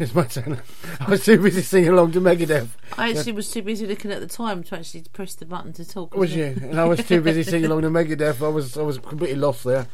It's 0.00 0.14
my 0.14 0.24
turn. 0.24 0.60
I 0.98 1.10
was 1.10 1.24
too 1.24 1.38
busy 1.38 1.62
singing 1.62 1.90
along 1.90 2.12
to 2.12 2.20
Megadeth. 2.20 2.68
I 2.96 3.10
actually 3.10 3.32
was 3.32 3.50
too 3.50 3.62
busy 3.62 3.86
looking 3.86 4.10
at 4.10 4.20
the 4.20 4.26
time 4.26 4.62
to 4.64 4.76
actually 4.76 5.04
press 5.12 5.34
the 5.34 5.44
button 5.44 5.72
to 5.74 5.84
talk. 5.84 6.14
Was 6.14 6.34
you? 6.34 6.56
And 6.62 6.80
I 6.80 6.84
was 6.86 7.04
too 7.04 7.20
busy 7.20 7.42
singing 7.42 7.66
along 7.66 7.82
to 7.82 7.90
Megadeth. 7.90 8.44
I 8.44 8.48
was 8.48 8.76
I 8.78 8.82
was 8.82 8.98
completely 8.98 9.36
lost 9.36 9.64
there. 9.64 9.86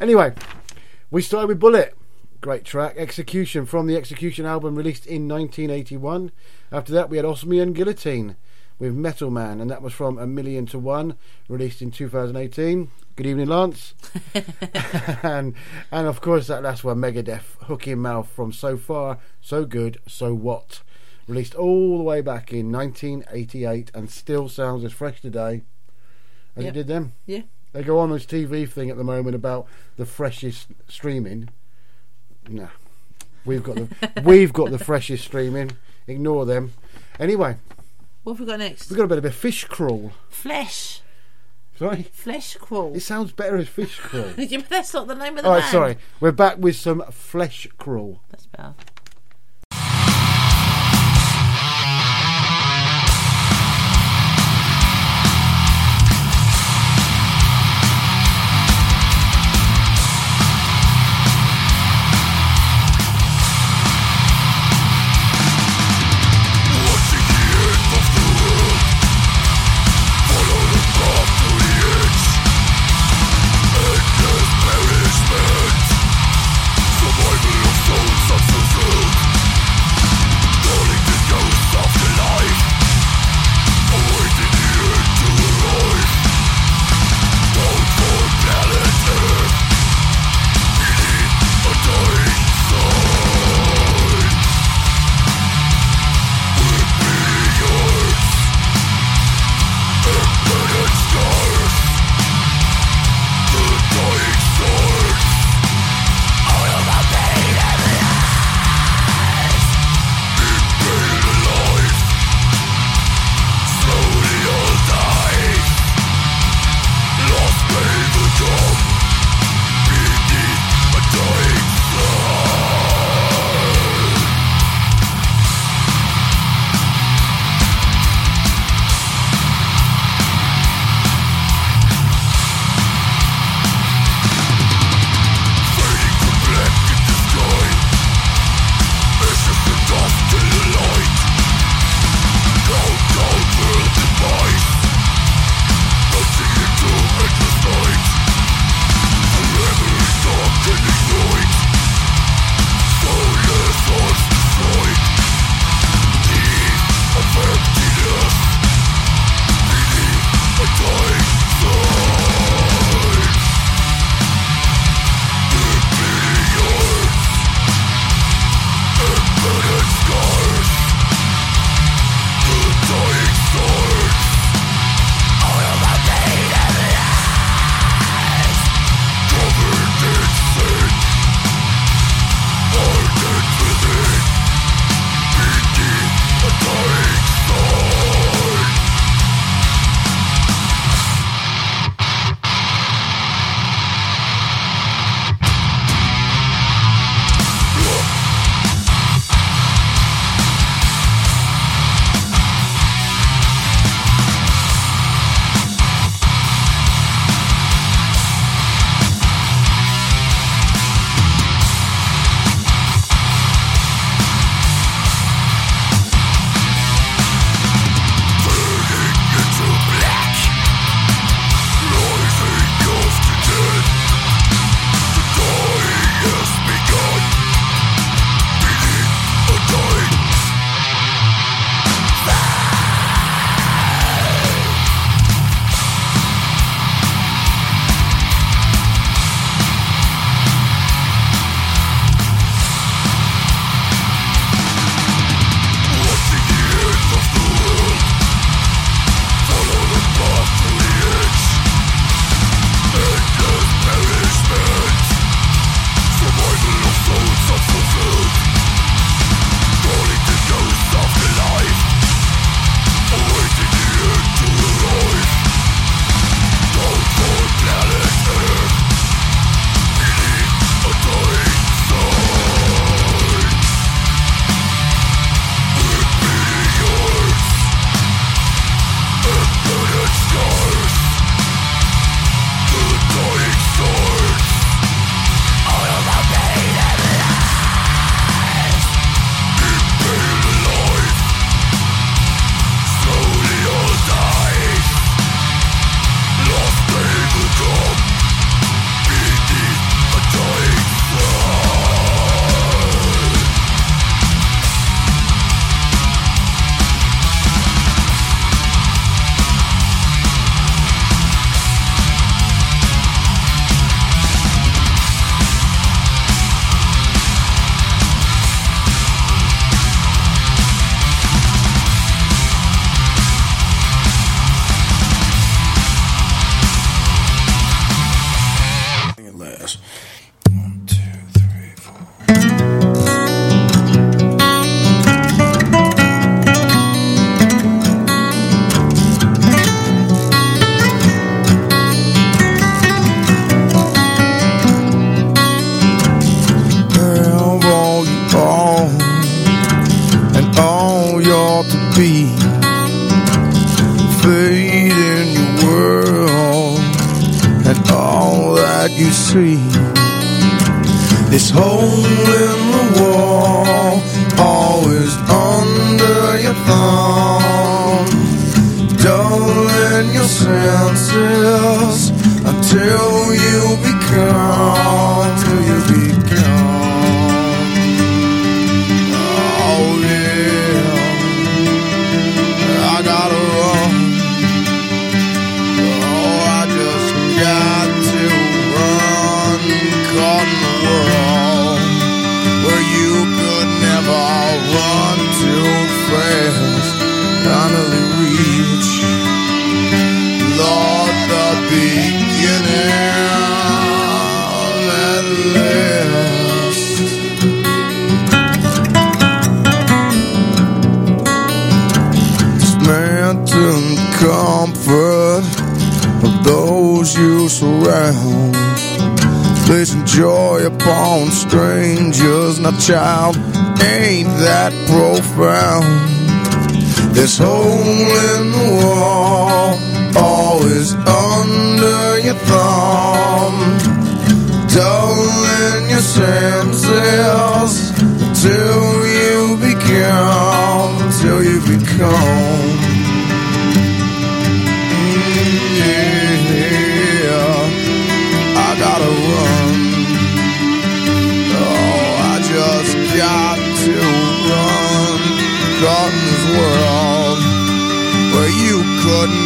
Anyway, 0.00 0.32
we 1.10 1.22
started 1.22 1.48
with 1.48 1.58
Bullet. 1.58 1.96
Great 2.40 2.64
track. 2.64 2.94
Execution 2.96 3.66
from 3.66 3.88
the 3.88 3.96
Execution 3.96 4.46
album 4.46 4.76
released 4.76 5.06
in 5.06 5.26
1981. 5.26 6.30
After 6.70 6.92
that, 6.92 7.10
we 7.10 7.16
had 7.16 7.26
Osmium 7.26 7.72
Guillotine 7.72 8.36
with 8.78 8.94
Metal 8.94 9.30
Man, 9.30 9.60
and 9.60 9.70
that 9.70 9.82
was 9.82 9.92
from 9.92 10.18
A 10.18 10.26
Million 10.26 10.66
to 10.66 10.78
One, 10.78 11.16
released 11.48 11.82
in 11.82 11.90
2018. 11.90 12.90
Good 13.16 13.26
evening, 13.26 13.48
Lance. 13.48 13.94
and 15.22 15.54
and 15.90 16.06
of 16.06 16.20
course 16.20 16.46
that 16.46 16.62
last 16.62 16.84
one, 16.84 16.98
Megadeth, 16.98 17.56
Hook 17.62 17.88
in 17.88 17.98
Mouth 17.98 18.28
from 18.30 18.52
So 18.52 18.76
Far, 18.76 19.18
So 19.40 19.64
Good, 19.64 19.98
So 20.06 20.32
What, 20.34 20.82
released 21.26 21.54
all 21.54 21.98
the 21.98 22.04
way 22.04 22.20
back 22.20 22.52
in 22.52 22.70
1988, 22.70 23.90
and 23.94 24.08
still 24.10 24.48
sounds 24.48 24.84
as 24.84 24.92
fresh 24.92 25.20
today 25.20 25.62
as 26.56 26.64
Yep. 26.64 26.70
it 26.70 26.74
did 26.74 26.86
then. 26.86 27.12
Yeah. 27.26 27.42
They 27.72 27.82
go 27.82 27.98
on 27.98 28.10
this 28.10 28.24
TV 28.24 28.68
thing 28.68 28.88
at 28.90 28.96
the 28.96 29.04
moment 29.04 29.36
about 29.36 29.66
the 29.96 30.06
freshest 30.06 30.68
streaming. 30.88 31.48
Nah, 32.48 32.68
we've 33.44 33.62
got 33.62 33.76
the 33.76 34.22
we've 34.24 34.52
got 34.52 34.70
the 34.70 34.78
freshest 34.78 35.24
streaming. 35.24 35.72
Ignore 36.06 36.46
them. 36.46 36.72
Anyway, 37.20 37.56
What 38.28 38.34
have 38.36 38.40
we 38.40 38.46
got 38.52 38.58
next? 38.58 38.90
we've 38.90 38.98
got 38.98 39.04
a 39.04 39.08
bit 39.08 39.16
of 39.16 39.24
a 39.24 39.30
fish 39.30 39.64
crawl. 39.64 40.12
Flesh. 40.28 41.00
Sorry, 41.78 42.02
Flesh 42.12 42.56
crawl. 42.56 42.94
it 42.94 43.00
sounds 43.00 43.32
better 43.32 43.56
as 43.56 43.68
fish 43.68 43.96
crawl. 43.98 44.26
yeah, 44.36 44.58
but 44.58 44.68
that's 44.68 44.92
not 44.92 45.06
the 45.06 45.14
name 45.14 45.38
of 45.38 45.44
the 45.44 45.48
All 45.48 45.54
right, 45.54 45.60
band. 45.62 45.72
sorry. 45.72 45.96
We're 46.20 46.32
back 46.32 46.58
with 46.58 46.76
some 46.76 47.02
flesh 47.10 47.66
crawl. 47.78 48.20
That's 48.30 48.44
better. 48.44 48.74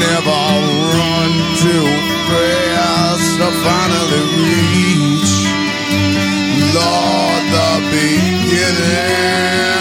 never 0.03 0.43
run 0.99 1.31
too 1.63 1.87
fast 2.29 3.29
to 3.39 3.49
finally 3.67 4.25
reach, 4.43 5.35
Lord, 6.75 7.43
the 7.57 7.71
beginning. 7.95 9.72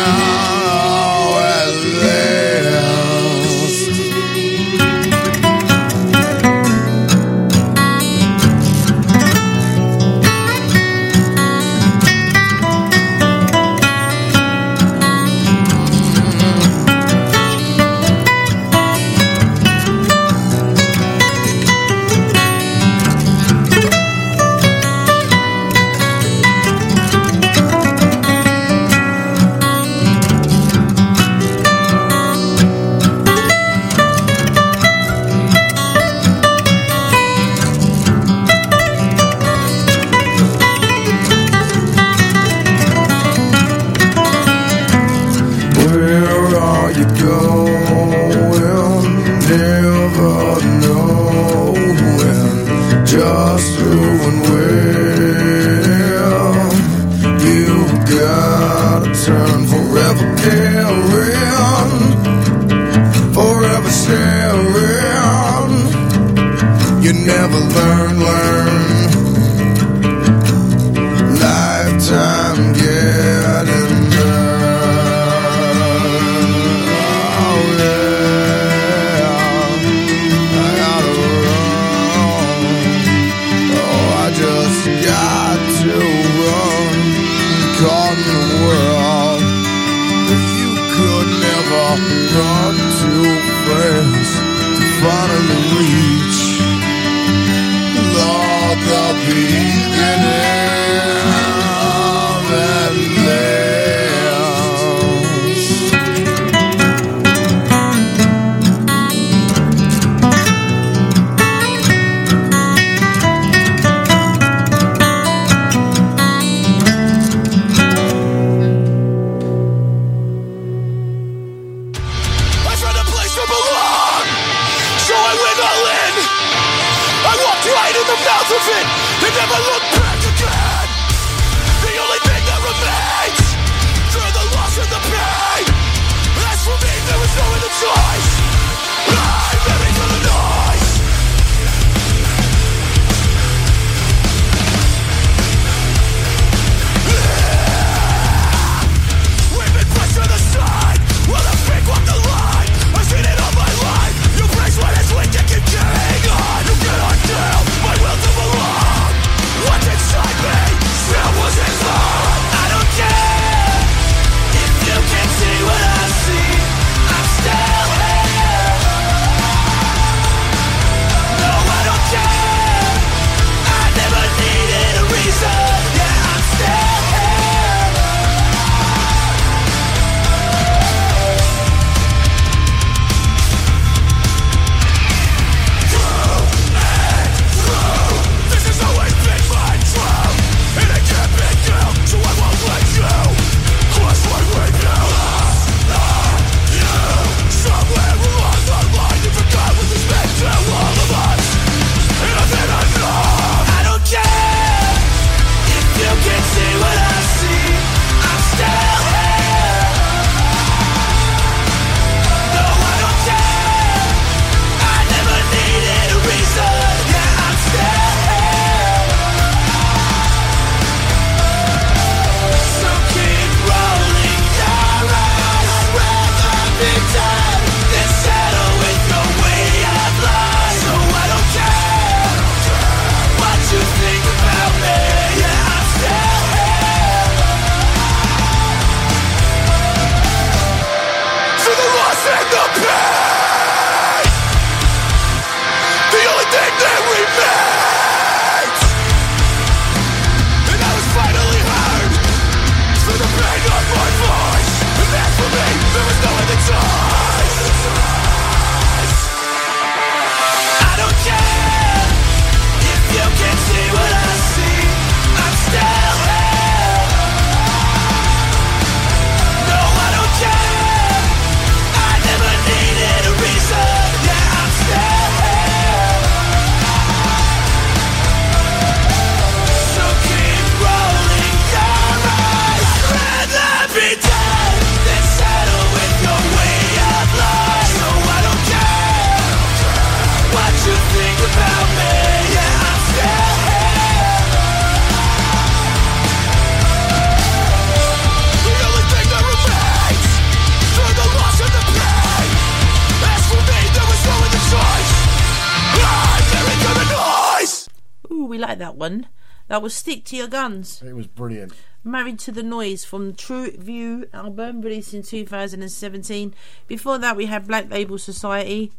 That 309.71 309.81
was 309.81 309.95
Stick 309.95 310.25
to 310.25 310.35
Your 310.35 310.49
Guns. 310.49 311.01
It 311.01 311.15
was 311.15 311.27
brilliant. 311.27 311.71
Married 312.03 312.39
to 312.39 312.51
the 312.51 312.61
Noise 312.61 313.05
from 313.05 313.27
the 313.27 313.37
True 313.37 313.71
View 313.71 314.27
album 314.33 314.81
released 314.81 315.13
in 315.13 315.23
2017. 315.23 316.53
Before 316.89 317.17
that, 317.17 317.37
we 317.37 317.45
had 317.45 317.69
Black 317.69 317.89
Label 317.89 318.17
Society. 318.17 318.91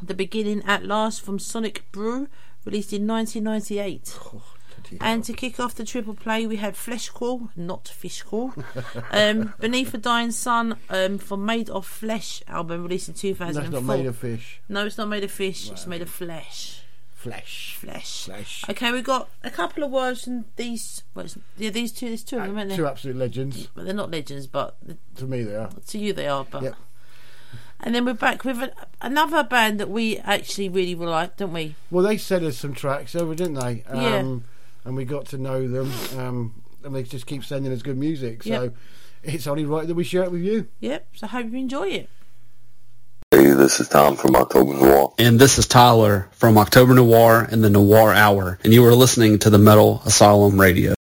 The 0.00 0.14
Beginning 0.14 0.62
at 0.64 0.84
Last 0.84 1.20
from 1.20 1.40
Sonic 1.40 1.90
Brew, 1.90 2.28
released 2.64 2.92
in 2.92 3.08
1998. 3.08 4.16
and 5.00 5.24
to 5.24 5.32
kick 5.32 5.58
off 5.58 5.74
the 5.74 5.84
triple 5.84 6.14
play, 6.14 6.46
we 6.46 6.58
had 6.58 6.76
Flesh 6.76 7.08
Crawl, 7.08 7.50
not 7.56 7.88
Fish 7.88 8.22
Crawl. 8.22 8.54
um, 9.10 9.52
Beneath 9.58 9.92
a 9.94 9.98
Dying 9.98 10.30
Sun 10.30 10.76
um, 10.90 11.18
from 11.18 11.44
Made 11.44 11.68
of 11.70 11.84
Flesh 11.84 12.40
album, 12.46 12.84
released 12.84 13.08
in 13.08 13.14
2004. 13.14 13.62
That's 13.62 13.72
not 13.72 13.96
made 13.96 14.06
of 14.06 14.16
fish. 14.16 14.60
No, 14.68 14.86
it's 14.86 14.96
not 14.96 15.08
made 15.08 15.24
of 15.24 15.32
fish. 15.32 15.68
It's 15.72 15.88
made 15.88 16.02
of 16.02 16.08
flesh. 16.08 16.77
Flesh. 17.18 17.76
Flesh. 17.80 18.24
Flesh. 18.26 18.64
Okay, 18.70 18.92
we've 18.92 19.02
got 19.02 19.28
a 19.42 19.50
couple 19.50 19.82
of 19.82 19.90
words 19.90 20.22
from 20.22 20.44
these. 20.54 21.02
Well, 21.14 21.26
yeah, 21.56 21.70
these 21.70 21.90
two. 21.92 22.06
There's 22.06 22.22
two 22.22 22.38
of 22.38 22.46
them, 22.46 22.56
aren't 22.56 22.68
there? 22.68 22.76
Two 22.78 22.86
absolute 22.86 23.16
legends. 23.16 23.66
But 23.74 23.86
they're 23.86 23.92
not 23.94 24.12
legends, 24.12 24.46
but 24.46 24.76
To 25.16 25.24
me, 25.26 25.42
they 25.42 25.56
are. 25.56 25.68
to 25.88 25.98
you 25.98 26.12
they 26.12 26.28
are. 26.28 26.46
But 26.48 26.62
Yep. 26.62 26.76
and 27.80 27.92
then 27.94 28.04
we're 28.04 28.14
back 28.14 28.44
with 28.44 28.58
a, 28.58 28.72
another 29.02 29.42
band 29.42 29.80
that 29.80 29.90
we 29.90 30.18
actually 30.18 30.68
really 30.68 30.94
like, 30.94 31.36
don't 31.36 31.52
we? 31.52 31.74
Well, 31.90 32.04
they 32.04 32.18
sent 32.18 32.44
us 32.44 32.56
some 32.56 32.72
tracks 32.72 33.16
over, 33.16 33.34
didn't 33.34 33.54
they? 33.54 33.82
Um, 33.88 34.00
Yeah. 34.00 34.38
And 34.84 34.96
we 34.96 35.04
got 35.04 35.26
to 35.26 35.38
know 35.38 35.66
them. 35.66 35.92
Um, 36.16 36.62
and 36.84 36.94
they 36.94 37.02
just 37.02 37.26
keep 37.26 37.44
sending 37.44 37.72
us 37.72 37.82
good 37.82 37.98
music. 37.98 38.44
So 38.44 38.62
Yep. 38.62 38.74
it's 39.24 39.48
only 39.48 39.64
right 39.64 39.88
that 39.88 39.94
we 39.96 40.04
share 40.04 40.22
it 40.22 40.30
with 40.30 40.42
you. 40.42 40.68
Yep. 40.78 41.08
So 41.16 41.26
I 41.26 41.30
hope 41.30 41.50
you 41.50 41.58
enjoy 41.58 41.88
it. 41.88 42.08
Hey, 43.30 43.50
this 43.50 43.78
is 43.78 43.88
Tom 43.88 44.16
from 44.16 44.34
October 44.36 44.72
Noir. 44.72 45.12
And 45.18 45.38
this 45.38 45.58
is 45.58 45.66
Tyler 45.66 46.30
from 46.32 46.56
October 46.56 46.94
Noir 46.94 47.46
and 47.50 47.62
the 47.62 47.68
Noir 47.68 48.14
Hour, 48.14 48.58
and 48.64 48.72
you 48.72 48.82
are 48.86 48.94
listening 48.94 49.38
to 49.40 49.50
the 49.50 49.58
Metal 49.58 50.00
Asylum 50.06 50.58
Radio. 50.58 50.94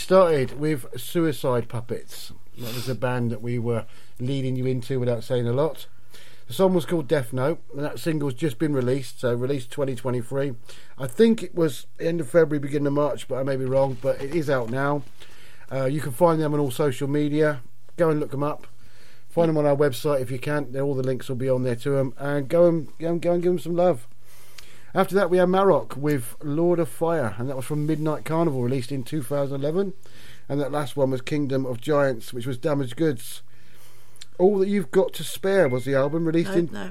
Started 0.00 0.58
with 0.58 0.86
Suicide 0.98 1.68
Puppets. 1.68 2.32
That 2.56 2.74
was 2.74 2.88
a 2.88 2.94
band 2.94 3.30
that 3.30 3.42
we 3.42 3.58
were 3.58 3.84
leading 4.18 4.56
you 4.56 4.66
into 4.66 4.98
without 4.98 5.22
saying 5.22 5.46
a 5.46 5.52
lot. 5.52 5.86
The 6.48 6.54
song 6.54 6.74
was 6.74 6.86
called 6.86 7.06
Death 7.06 7.32
Note, 7.32 7.60
and 7.74 7.84
that 7.84 8.00
single's 8.00 8.34
just 8.34 8.58
been 8.58 8.72
released, 8.72 9.20
so 9.20 9.34
released 9.34 9.70
2023. 9.70 10.54
I 10.98 11.06
think 11.06 11.42
it 11.42 11.54
was 11.54 11.86
end 12.00 12.20
of 12.20 12.28
February, 12.28 12.58
beginning 12.58 12.88
of 12.88 12.94
March, 12.94 13.28
but 13.28 13.36
I 13.36 13.42
may 13.42 13.56
be 13.56 13.66
wrong. 13.66 13.98
But 14.00 14.20
it 14.20 14.34
is 14.34 14.48
out 14.48 14.70
now. 14.70 15.02
Uh, 15.70 15.84
you 15.84 16.00
can 16.00 16.12
find 16.12 16.40
them 16.40 16.54
on 16.54 16.60
all 16.60 16.70
social 16.70 17.06
media. 17.06 17.60
Go 17.96 18.10
and 18.10 18.18
look 18.18 18.30
them 18.30 18.42
up. 18.42 18.66
Find 19.28 19.48
them 19.48 19.58
on 19.58 19.66
our 19.66 19.76
website 19.76 20.22
if 20.22 20.30
you 20.30 20.38
can. 20.38 20.74
All 20.80 20.94
the 20.94 21.04
links 21.04 21.28
will 21.28 21.36
be 21.36 21.48
on 21.48 21.62
there 21.62 21.76
to 21.76 21.90
them, 21.90 22.14
and 22.18 22.48
go 22.48 22.66
and 22.66 22.88
go 22.98 23.10
and, 23.10 23.22
go 23.22 23.32
and 23.34 23.42
give 23.42 23.52
them 23.52 23.58
some 23.58 23.76
love. 23.76 24.08
After 24.94 25.14
that, 25.14 25.30
we 25.30 25.38
had 25.38 25.48
Marok 25.48 25.96
with 25.96 26.36
Lord 26.42 26.78
of 26.80 26.88
Fire, 26.88 27.34
and 27.38 27.48
that 27.48 27.56
was 27.56 27.64
from 27.64 27.86
Midnight 27.86 28.24
Carnival, 28.24 28.62
released 28.62 28.90
in 28.90 29.04
2011. 29.04 29.92
And 30.48 30.60
that 30.60 30.72
last 30.72 30.96
one 30.96 31.10
was 31.10 31.20
Kingdom 31.20 31.64
of 31.64 31.80
Giants, 31.80 32.32
which 32.32 32.46
was 32.46 32.58
Damaged 32.58 32.96
Goods. 32.96 33.42
All 34.38 34.58
That 34.58 34.68
You've 34.68 34.90
Got 34.90 35.12
to 35.14 35.24
Spare 35.24 35.68
was 35.68 35.84
the 35.84 35.94
album 35.94 36.24
released 36.24 36.50
No, 36.50 36.56
in. 36.56 36.70
no. 36.72 36.90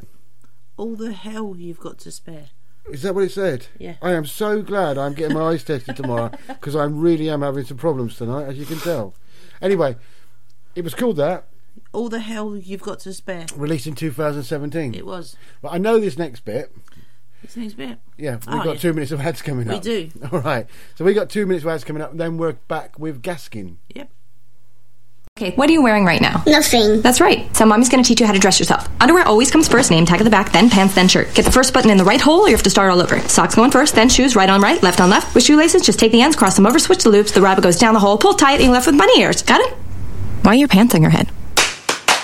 All 0.77 0.95
the 0.95 1.11
hell 1.11 1.55
you've 1.57 1.79
got 1.81 1.97
to 1.99 2.11
spare. 2.11 2.45
Is 2.89 3.01
that 3.01 3.13
what 3.13 3.25
it 3.25 3.31
said? 3.31 3.67
Yeah. 3.77 3.95
I 4.01 4.13
am 4.13 4.25
so 4.25 4.61
glad 4.61 4.97
I'm 4.97 5.13
getting 5.13 5.35
my 5.37 5.49
eyes 5.49 5.63
tested 5.65 5.97
tomorrow 5.97 6.31
because 6.47 6.75
I 6.75 6.85
really 6.85 7.29
am 7.29 7.41
having 7.41 7.65
some 7.65 7.75
problems 7.77 8.15
tonight, 8.15 8.45
as 8.45 8.57
you 8.57 8.65
can 8.65 8.79
tell. 8.79 9.13
Anyway, 9.61 9.97
it 10.73 10.83
was 10.85 10.95
called 10.95 11.17
that, 11.17 11.47
All 11.91 12.07
the 12.07 12.19
hell 12.21 12.55
you've 12.55 12.81
got 12.81 12.99
to 13.01 13.13
spare. 13.13 13.45
released 13.57 13.87
in 13.87 13.95
2017. 13.95 14.93
It 14.95 15.05
was. 15.05 15.35
But 15.61 15.73
I 15.73 15.77
know 15.79 15.99
this 15.99 16.17
next 16.17 16.45
bit. 16.45 16.73
This 17.41 17.55
next 17.55 17.73
bit. 17.75 17.97
Yeah, 18.17 18.35
we've 18.35 18.43
Oh, 18.49 18.63
got 18.63 18.67
yeah. 18.67 18.79
two 18.79 18.93
minutes 18.93 19.11
of 19.11 19.21
ads 19.21 19.41
coming 19.41 19.67
We 19.67 19.75
up. 19.75 19.83
We 19.83 19.89
do. 20.09 20.11
All 20.31 20.39
right. 20.41 20.67
So 20.95 21.05
we 21.05 21.13
got 21.13 21.29
two 21.29 21.45
minutes 21.45 21.63
of 21.65 21.71
ads 21.71 21.83
coming 21.83 22.01
up, 22.01 22.11
and 22.11 22.19
then 22.19 22.37
we're 22.37 22.53
back 22.53 22.99
with 22.99 23.21
Gaskin. 23.21 23.75
Yep. 23.95 24.09
Okay, 25.37 25.51
what 25.55 25.69
are 25.69 25.71
you 25.71 25.81
wearing 25.81 26.03
right 26.03 26.19
now? 26.19 26.43
Nothing. 26.45 27.01
That's 27.01 27.21
right. 27.21 27.55
So 27.55 27.65
mommy's 27.65 27.87
gonna 27.87 28.03
teach 28.03 28.19
you 28.19 28.25
how 28.25 28.33
to 28.33 28.39
dress 28.39 28.59
yourself. 28.59 28.89
Underwear 28.99 29.25
always 29.25 29.49
comes 29.49 29.69
first, 29.69 29.89
name 29.89 30.05
tag 30.05 30.19
at 30.19 30.25
the 30.25 30.29
back, 30.29 30.51
then 30.51 30.69
pants, 30.69 30.95
then 30.95 31.07
shirt. 31.07 31.33
Get 31.33 31.45
the 31.45 31.51
first 31.51 31.73
button 31.73 31.89
in 31.89 31.97
the 31.97 32.03
right 32.03 32.19
hole 32.19 32.41
or 32.41 32.49
you 32.49 32.55
have 32.55 32.63
to 32.63 32.69
start 32.69 32.91
all 32.91 33.01
over. 33.01 33.19
Socks 33.29 33.55
going 33.55 33.71
first, 33.71 33.95
then 33.95 34.09
shoes, 34.09 34.35
right 34.35 34.49
on 34.49 34.59
right, 34.59 34.83
left 34.83 34.99
on 34.99 35.09
left. 35.09 35.33
With 35.33 35.45
shoelaces, 35.45 35.81
just 35.83 35.97
take 35.97 36.11
the 36.11 36.21
ends, 36.21 36.35
cross 36.35 36.57
them 36.57 36.65
over, 36.67 36.77
switch 36.77 37.03
the 37.03 37.09
loops, 37.09 37.31
the 37.31 37.41
rabbit 37.41 37.61
goes 37.63 37.77
down 37.77 37.93
the 37.93 38.01
hole, 38.01 38.17
pull 38.17 38.33
tight, 38.33 38.55
and 38.55 38.63
you're 38.63 38.73
left 38.73 38.87
with 38.87 38.97
bunny 38.97 39.21
ears. 39.21 39.41
Got 39.43 39.61
it? 39.61 39.73
Why 40.41 40.51
are 40.51 40.55
your 40.55 40.67
pants 40.67 40.93
on 40.93 41.01
your 41.01 41.11
head? 41.11 41.29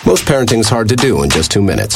Most 0.06 0.26
parenting 0.26 0.60
is 0.60 0.68
hard 0.68 0.90
to 0.90 0.98
do 0.98 1.24
in 1.24 1.30
just 1.30 1.52
two 1.52 1.62
minutes. 1.62 1.96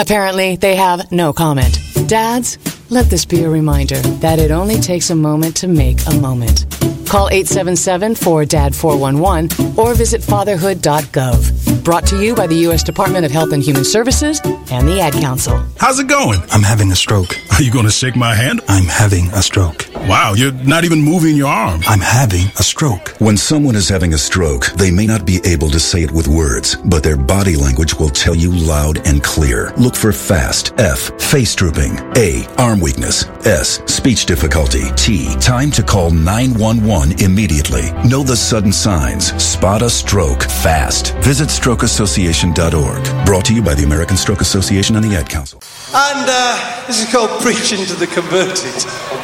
Apparently, 0.00 0.54
they 0.54 0.76
have 0.76 1.10
no 1.10 1.32
comment. 1.32 1.80
Dads, 2.06 2.56
let 2.88 3.10
this 3.10 3.24
be 3.24 3.42
a 3.42 3.50
reminder 3.50 3.96
that 4.20 4.38
it 4.38 4.52
only 4.52 4.76
takes 4.76 5.10
a 5.10 5.14
moment 5.16 5.56
to 5.56 5.66
make 5.66 5.98
a 6.06 6.14
moment. 6.14 6.66
Call 7.08 7.28
877-4DAD-411 7.30 9.76
or 9.76 9.94
visit 9.94 10.22
fatherhood.gov. 10.22 11.77
Brought 11.88 12.06
to 12.08 12.22
you 12.22 12.34
by 12.34 12.46
the 12.46 12.56
U.S. 12.68 12.82
Department 12.82 13.24
of 13.24 13.32
Health 13.32 13.50
and 13.54 13.62
Human 13.62 13.82
Services 13.82 14.42
and 14.70 14.86
the 14.86 15.00
Ad 15.00 15.14
Council. 15.14 15.64
How's 15.78 15.98
it 15.98 16.06
going? 16.06 16.38
I'm 16.50 16.62
having 16.62 16.92
a 16.92 16.94
stroke. 16.94 17.34
Are 17.52 17.62
you 17.62 17.72
going 17.72 17.86
to 17.86 17.90
shake 17.90 18.14
my 18.14 18.34
hand? 18.34 18.60
I'm 18.68 18.84
having 18.84 19.28
a 19.28 19.40
stroke. 19.40 19.88
Wow, 19.94 20.34
you're 20.34 20.52
not 20.52 20.84
even 20.84 21.00
moving 21.00 21.34
your 21.34 21.48
arm. 21.48 21.80
I'm 21.86 22.00
having 22.00 22.46
a 22.58 22.62
stroke. 22.62 23.14
When 23.20 23.38
someone 23.38 23.74
is 23.74 23.88
having 23.88 24.12
a 24.12 24.18
stroke, 24.18 24.66
they 24.76 24.90
may 24.90 25.06
not 25.06 25.24
be 25.26 25.40
able 25.44 25.70
to 25.70 25.80
say 25.80 26.02
it 26.02 26.12
with 26.12 26.28
words, 26.28 26.76
but 26.76 27.02
their 27.02 27.16
body 27.16 27.56
language 27.56 27.94
will 27.94 28.10
tell 28.10 28.34
you 28.34 28.52
loud 28.52 29.06
and 29.06 29.24
clear. 29.24 29.72
Look 29.78 29.96
for 29.96 30.12
FAST. 30.12 30.74
F. 30.78 31.10
Face 31.20 31.54
drooping. 31.54 31.98
A. 32.16 32.46
Arm 32.58 32.80
weakness. 32.80 33.24
S. 33.46 33.80
Speech 33.86 34.26
difficulty. 34.26 34.84
T. 34.94 35.34
Time 35.36 35.70
to 35.70 35.82
call 35.82 36.10
911 36.10 37.22
immediately. 37.22 37.92
Know 38.06 38.22
the 38.22 38.36
sudden 38.36 38.72
signs. 38.72 39.32
Spot 39.42 39.80
a 39.80 39.88
stroke 39.88 40.42
fast. 40.42 41.14
Visit 41.16 41.50
strokeassociation.org. 41.78 43.26
Brought 43.26 43.44
to 43.46 43.54
you 43.54 43.62
by 43.62 43.74
the 43.74 43.84
American 43.84 44.16
Stroke 44.16 44.40
Association 44.40 44.96
and 44.96 45.04
the 45.04 45.16
Ad 45.16 45.28
Council. 45.28 45.60
And 45.94 46.26
uh, 46.28 46.84
this 46.86 47.02
is 47.02 47.12
called 47.12 47.40
Preaching 47.40 47.84
to 47.86 47.94
the 47.94 48.06
Converted. 48.06 49.17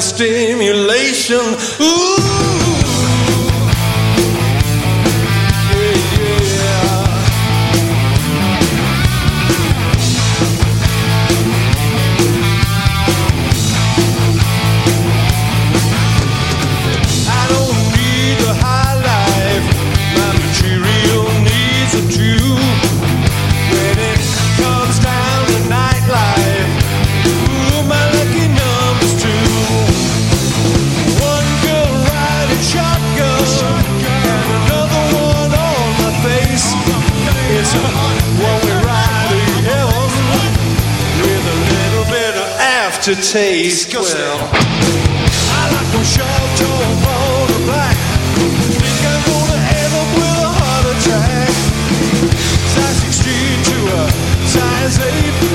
Stimulation. 0.00 1.56
Ooh. 1.80 2.17
Aftertaste. 43.08 43.94
Well. 43.94 44.50
I 44.52 45.70
like 45.72 45.92
them 45.92 46.04
short, 46.04 46.28
tall, 46.60 46.92
bold, 47.00 47.50
and 47.56 47.64
black. 47.64 47.96
Think 48.36 49.00
I'm 49.08 49.22
gonna 49.24 49.60
end 49.80 49.94
up 49.96 50.08
with 50.14 50.44
a 50.44 50.50
heart 50.58 50.86
attack. 50.92 51.48
Size 52.74 52.98
16 53.08 53.62
to 53.64 53.78
a 53.96 54.10
size 54.46 54.98
8. 55.42 55.47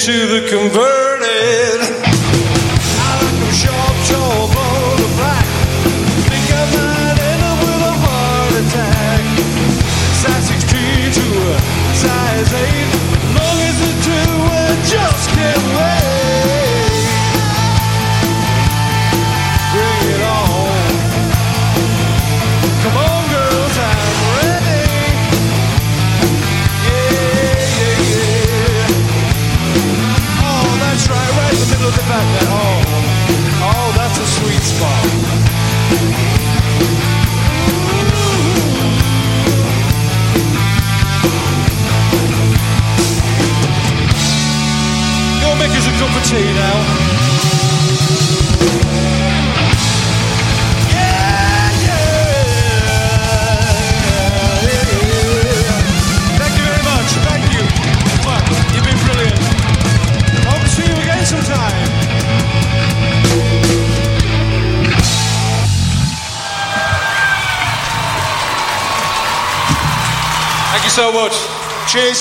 To 0.00 0.12
the 0.12 0.48
converted. 0.48 0.99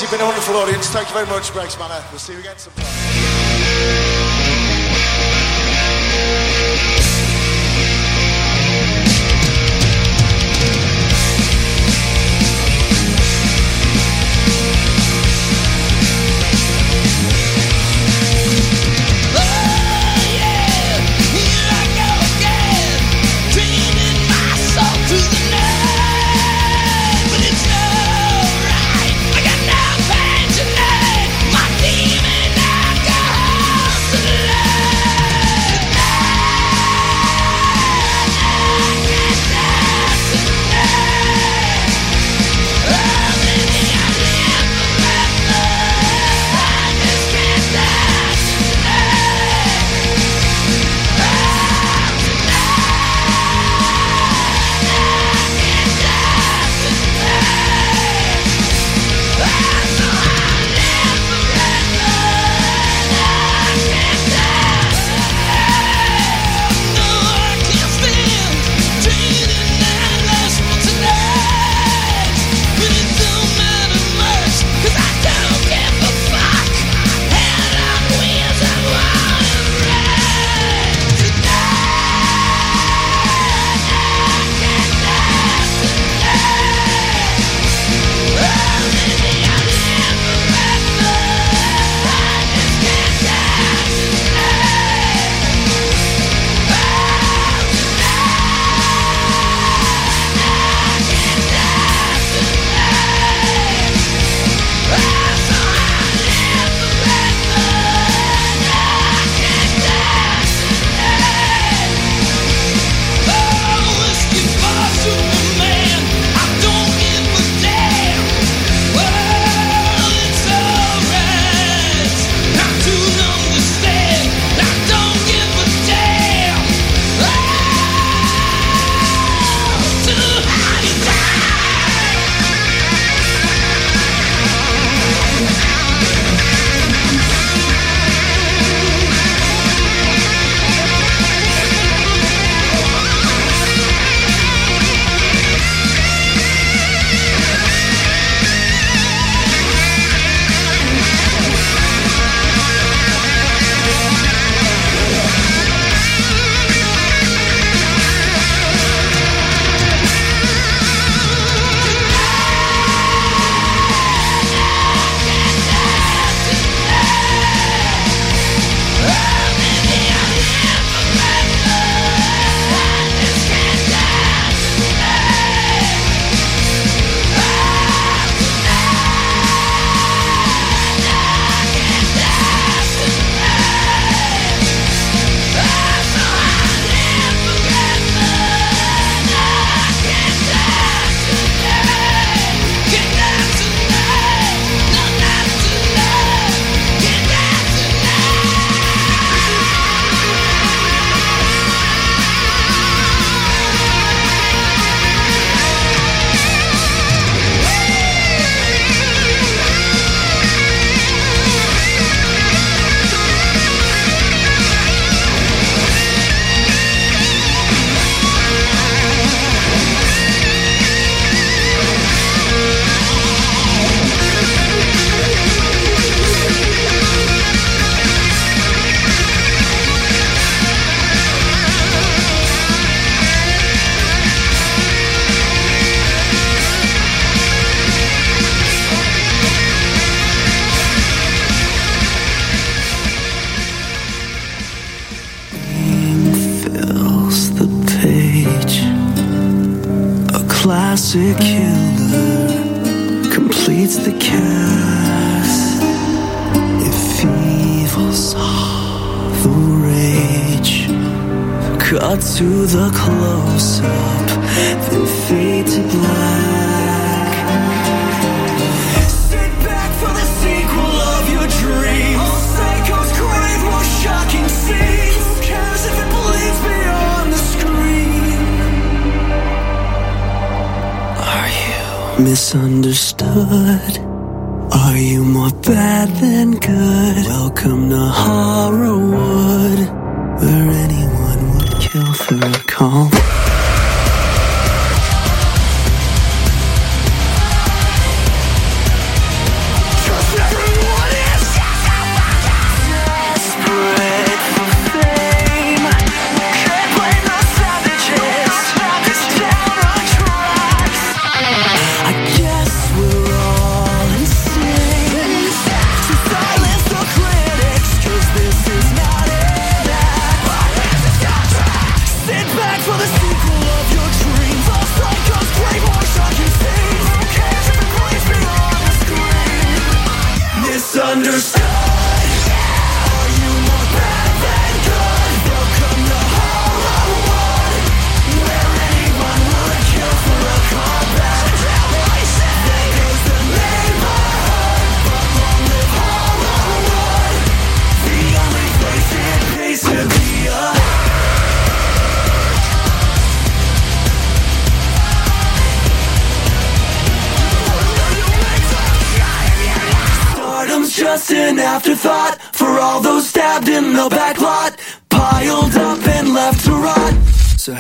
You've 0.02 0.12
been 0.12 0.22
a 0.22 0.26
wonderful 0.26 0.56
audience. 0.56 0.88
Thank 0.88 1.10
you 1.10 1.14
very 1.14 1.28
much, 1.28 1.52
Greg's 1.52 1.78
Manor. 1.78 2.02
We'll 2.10 2.20
see 2.20 2.32
you 2.32 2.40
again 2.40 2.58
sometime. 2.58 2.99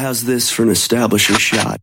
How's 0.09 0.23
this 0.23 0.49
for 0.49 0.63
an 0.63 0.69
establishing 0.69 1.37
shot? 1.37 1.79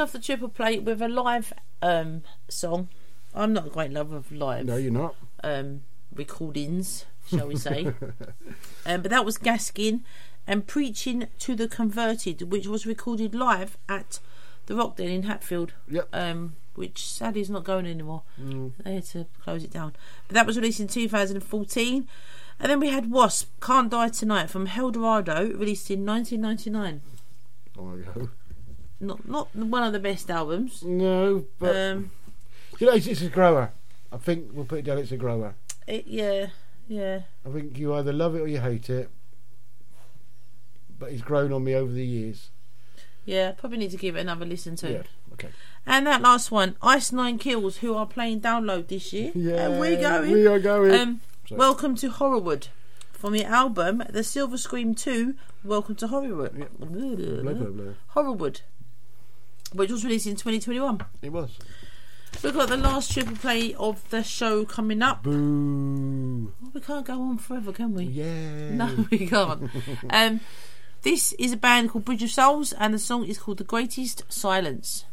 Off 0.00 0.12
the 0.12 0.18
triple 0.18 0.48
plate 0.48 0.82
with 0.82 1.02
a 1.02 1.08
live 1.08 1.52
um, 1.82 2.22
song. 2.48 2.88
I'm 3.34 3.52
not 3.52 3.66
a 3.66 3.68
great 3.68 3.92
lover 3.92 4.16
of 4.16 4.32
live. 4.32 4.64
No, 4.64 4.76
you're 4.76 4.90
not. 4.90 5.14
Um, 5.44 5.82
recordings, 6.14 7.04
shall 7.28 7.46
we 7.46 7.56
say? 7.56 7.84
um, 8.86 9.02
but 9.02 9.10
that 9.10 9.26
was 9.26 9.36
Gaskin 9.36 10.00
and 10.46 10.66
preaching 10.66 11.28
to 11.40 11.54
the 11.54 11.68
converted, 11.68 12.50
which 12.50 12.66
was 12.66 12.86
recorded 12.86 13.34
live 13.34 13.76
at 13.90 14.20
the 14.66 14.74
Rock 14.74 14.96
Den 14.96 15.08
in 15.08 15.24
Hatfield. 15.24 15.74
Yep. 15.86 16.08
Um, 16.14 16.56
which 16.74 17.06
sadly 17.06 17.42
is 17.42 17.50
not 17.50 17.64
going 17.64 17.84
anymore. 17.84 18.22
Mm. 18.40 18.72
They 18.82 18.94
had 18.94 19.04
to 19.06 19.26
close 19.42 19.64
it 19.64 19.70
down. 19.70 19.92
But 20.28 20.34
that 20.34 20.46
was 20.46 20.56
released 20.56 20.80
in 20.80 20.88
2014. 20.88 22.08
And 22.58 22.70
then 22.70 22.80
we 22.80 22.88
had 22.88 23.10
Wasp, 23.10 23.50
Can't 23.60 23.90
Die 23.90 24.08
Tonight 24.08 24.48
from 24.48 24.66
Helldorado, 24.66 25.58
released 25.58 25.90
in 25.90 26.06
1999. 26.06 27.02
Oh, 27.78 27.90
there 27.90 27.98
you 27.98 28.04
go. 28.14 28.28
Not 29.00 29.26
not 29.26 29.54
one 29.56 29.82
of 29.82 29.92
the 29.92 29.98
best 29.98 30.30
albums. 30.30 30.82
No, 30.82 31.46
but 31.58 31.74
Um, 31.76 32.10
you 32.78 32.86
know, 32.86 32.92
it's, 32.92 33.06
it's 33.06 33.22
a 33.22 33.28
grower. 33.28 33.72
I 34.12 34.18
think 34.18 34.50
we'll 34.52 34.64
put 34.66 34.80
it 34.80 34.84
down. 34.84 34.98
It's 34.98 35.12
a 35.12 35.16
grower. 35.16 35.54
it, 35.86 36.06
yeah, 36.06 36.48
yeah. 36.88 37.20
I 37.46 37.50
think 37.50 37.78
you 37.78 37.94
either 37.94 38.12
love 38.12 38.34
it 38.34 38.40
or 38.40 38.46
you 38.48 38.60
hate 38.60 38.90
it. 38.90 39.08
But 40.98 41.12
it's 41.12 41.22
grown 41.22 41.52
on 41.52 41.64
me 41.64 41.74
over 41.74 41.90
the 41.92 42.04
years. 42.04 42.50
Yeah, 43.24 43.52
probably 43.52 43.78
need 43.78 43.90
to 43.92 43.96
give 43.96 44.16
it 44.16 44.20
another 44.20 44.44
listen 44.44 44.76
to. 44.76 44.92
Yeah, 44.92 45.02
okay. 45.32 45.48
And 45.86 46.06
that 46.06 46.20
last 46.20 46.50
one, 46.50 46.76
Ice 46.82 47.10
Nine 47.12 47.38
Kills, 47.38 47.78
who 47.78 47.94
are 47.94 48.06
playing 48.06 48.40
download 48.42 48.88
this 48.88 49.12
year. 49.12 49.32
Yeah, 49.34 49.66
and 49.66 49.80
we're 49.80 50.00
going. 50.00 50.32
we 50.32 50.46
are 50.46 50.58
going. 50.58 50.92
Um, 50.92 51.20
welcome 51.50 51.94
to 51.96 52.10
Horrorwood. 52.10 52.68
From 53.12 53.32
the 53.34 53.44
album 53.44 54.02
The 54.08 54.24
Silver 54.24 54.56
Scream 54.56 54.94
2, 54.94 55.34
Welcome 55.62 55.94
to 55.96 56.08
Horrorwood. 56.08 56.66
Horrorwood. 58.14 58.60
Which 59.72 59.90
was 59.90 60.04
released 60.04 60.26
in 60.26 60.34
2021. 60.34 61.00
It 61.22 61.32
was. 61.32 61.56
We've 62.42 62.54
got 62.54 62.68
the 62.68 62.76
last 62.76 63.12
triple 63.12 63.36
play 63.36 63.74
of 63.74 64.08
the 64.10 64.22
show 64.22 64.64
coming 64.64 65.02
up. 65.02 65.22
Boo. 65.22 66.52
Well, 66.60 66.70
we 66.72 66.80
can't 66.80 67.04
go 67.04 67.20
on 67.20 67.38
forever, 67.38 67.72
can 67.72 67.94
we? 67.94 68.04
Yeah. 68.04 68.70
No, 68.70 69.06
we 69.10 69.26
can't. 69.26 69.70
um, 70.10 70.40
this 71.02 71.32
is 71.34 71.52
a 71.52 71.56
band 71.56 71.90
called 71.90 72.04
Bridge 72.04 72.22
of 72.22 72.30
Souls, 72.30 72.72
and 72.72 72.94
the 72.94 72.98
song 72.98 73.24
is 73.26 73.38
called 73.38 73.58
The 73.58 73.64
Greatest 73.64 74.22
Silence. 74.28 75.04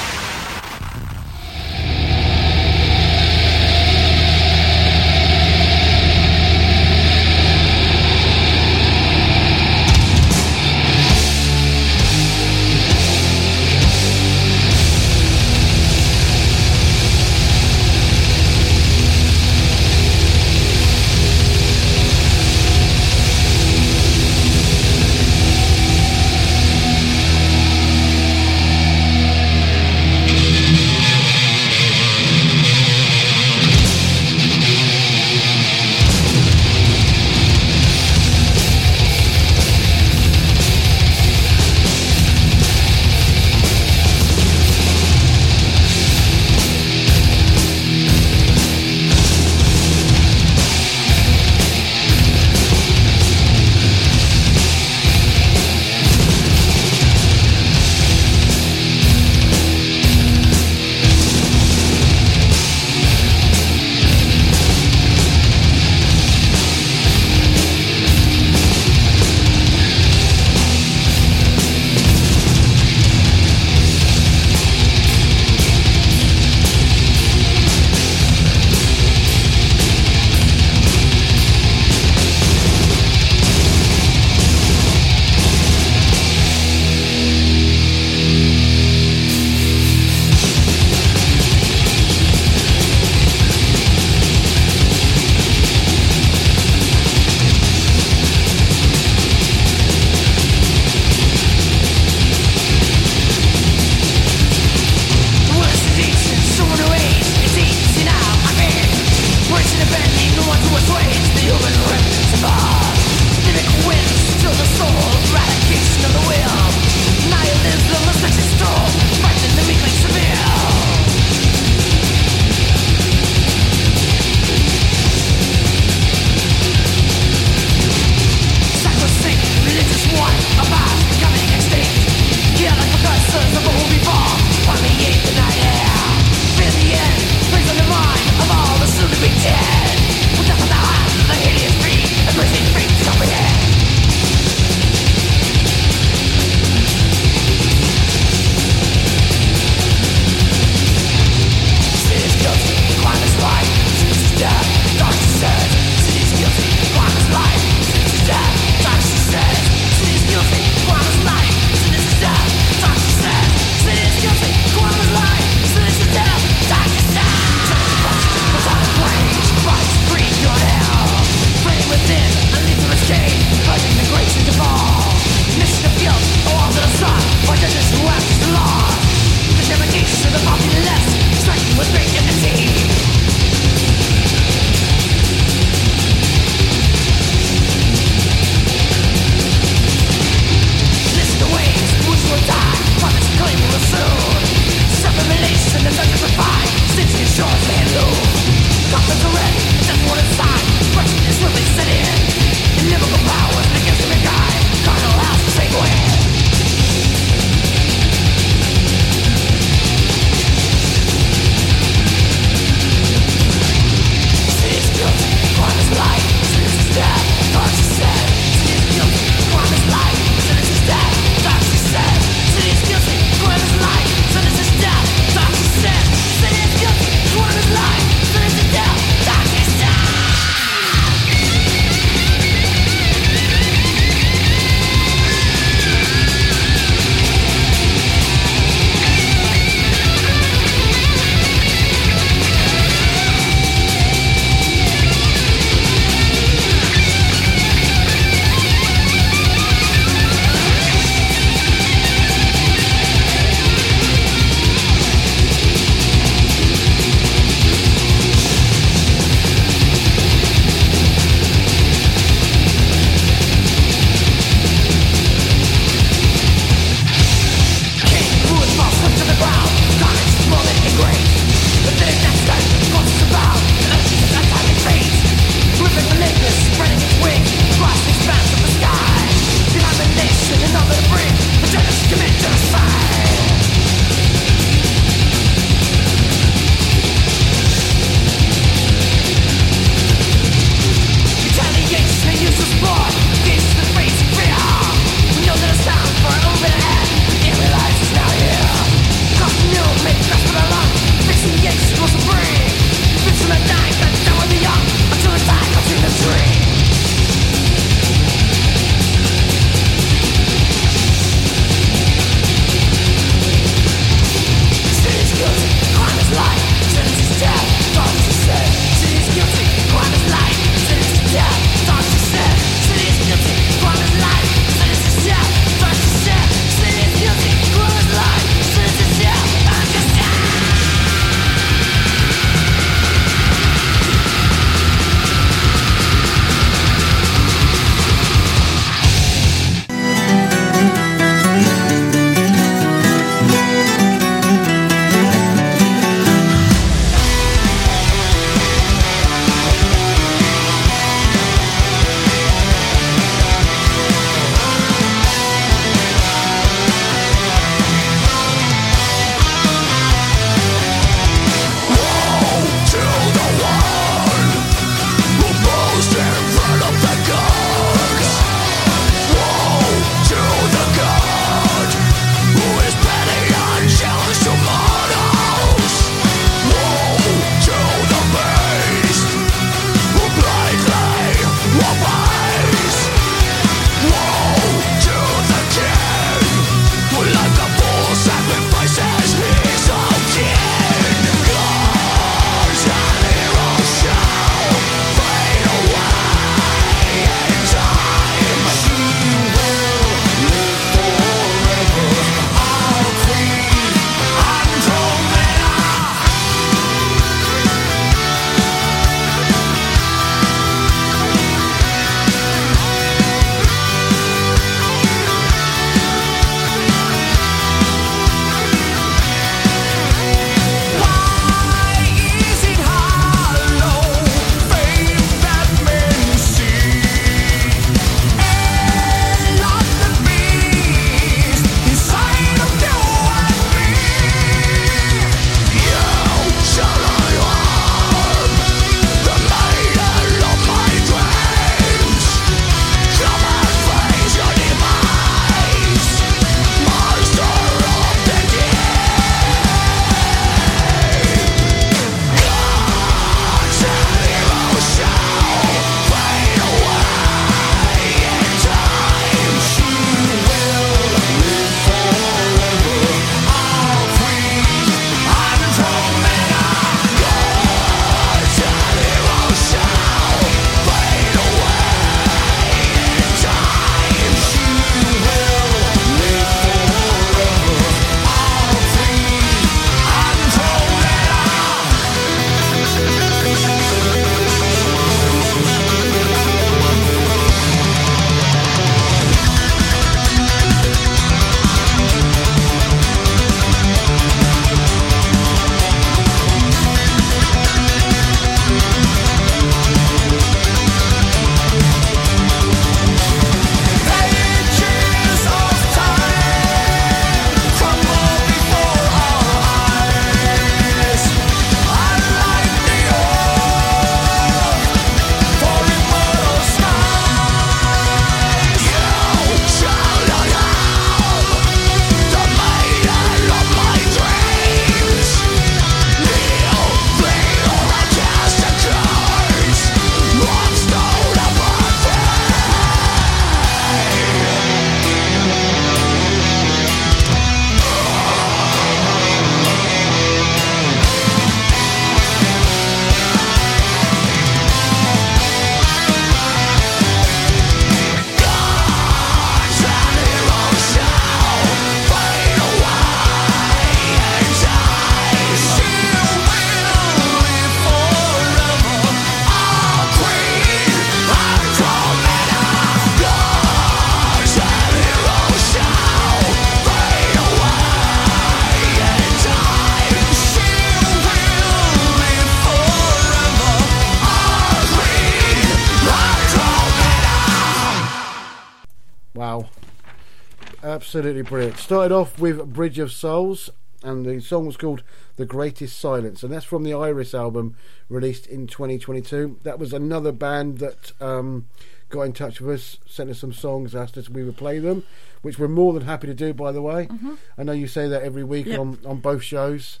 Absolutely 581.16 581.42
brilliant. 581.42 581.76
Started 581.78 582.12
off 582.12 582.40
with 582.40 582.72
Bridge 582.72 582.98
of 582.98 583.12
Souls, 583.12 583.70
and 584.02 584.26
the 584.26 584.40
song 584.40 584.66
was 584.66 584.76
called 584.76 585.04
The 585.36 585.46
Greatest 585.46 585.96
Silence, 586.00 586.42
and 586.42 586.52
that's 586.52 586.64
from 586.64 586.82
the 586.82 586.92
Iris 586.92 587.32
album 587.36 587.76
released 588.08 588.48
in 588.48 588.66
2022. 588.66 589.60
That 589.62 589.78
was 589.78 589.92
another 589.92 590.32
band 590.32 590.78
that 590.78 591.12
um, 591.20 591.68
got 592.08 592.22
in 592.22 592.32
touch 592.32 592.60
with 592.60 592.74
us, 592.80 592.96
sent 593.06 593.30
us 593.30 593.38
some 593.38 593.52
songs, 593.52 593.94
asked 593.94 594.18
us 594.18 594.26
if 594.26 594.32
we 594.32 594.42
would 594.42 594.56
play 594.56 594.80
them, 594.80 595.04
which 595.42 595.56
we're 595.56 595.68
more 595.68 595.92
than 595.92 596.02
happy 596.02 596.26
to 596.26 596.34
do, 596.34 596.52
by 596.52 596.72
the 596.72 596.82
way. 596.82 597.06
Mhm. 597.06 597.38
I 597.56 597.62
know 597.62 597.70
you 597.70 597.86
say 597.86 598.08
that 598.08 598.24
every 598.24 598.42
week 598.42 598.66
Yep. 598.66 598.80
on, 598.80 598.98
on 599.06 599.20
both 599.20 599.44
shows, 599.44 600.00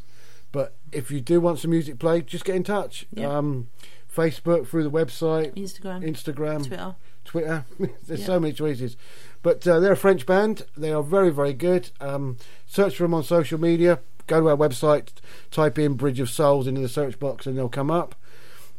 but 0.50 0.74
if 0.90 1.12
you 1.12 1.20
do 1.20 1.40
want 1.40 1.60
some 1.60 1.70
music 1.70 2.00
played, 2.00 2.26
just 2.26 2.44
get 2.44 2.56
in 2.56 2.64
touch. 2.64 3.06
Yep. 3.12 3.30
Um, 3.30 3.68
Facebook, 4.12 4.66
through 4.66 4.82
the 4.82 4.90
website, 4.90 5.54
Instagram, 5.56 6.02
Instagram, 6.04 6.66
Twitter. 6.66 6.96
Twitter. 7.24 7.64
There's 8.04 8.20
Yeah. 8.20 8.26
so 8.26 8.40
many 8.40 8.52
choices. 8.52 8.96
But 9.44 9.68
uh, 9.68 9.78
they're 9.78 9.92
a 9.92 9.96
French 9.96 10.24
band. 10.24 10.64
They 10.74 10.90
are 10.90 11.02
very, 11.02 11.28
very 11.28 11.52
good. 11.52 11.90
Um, 12.00 12.38
search 12.66 12.96
for 12.96 13.02
them 13.02 13.12
on 13.12 13.22
social 13.22 13.60
media. 13.60 14.00
Go 14.26 14.40
to 14.40 14.48
our 14.48 14.56
website, 14.56 15.10
type 15.50 15.78
in 15.78 15.94
Bridge 15.94 16.18
of 16.18 16.30
Souls 16.30 16.66
into 16.66 16.80
the 16.80 16.88
search 16.88 17.18
box, 17.18 17.46
and 17.46 17.56
they'll 17.56 17.68
come 17.68 17.90
up. 17.90 18.14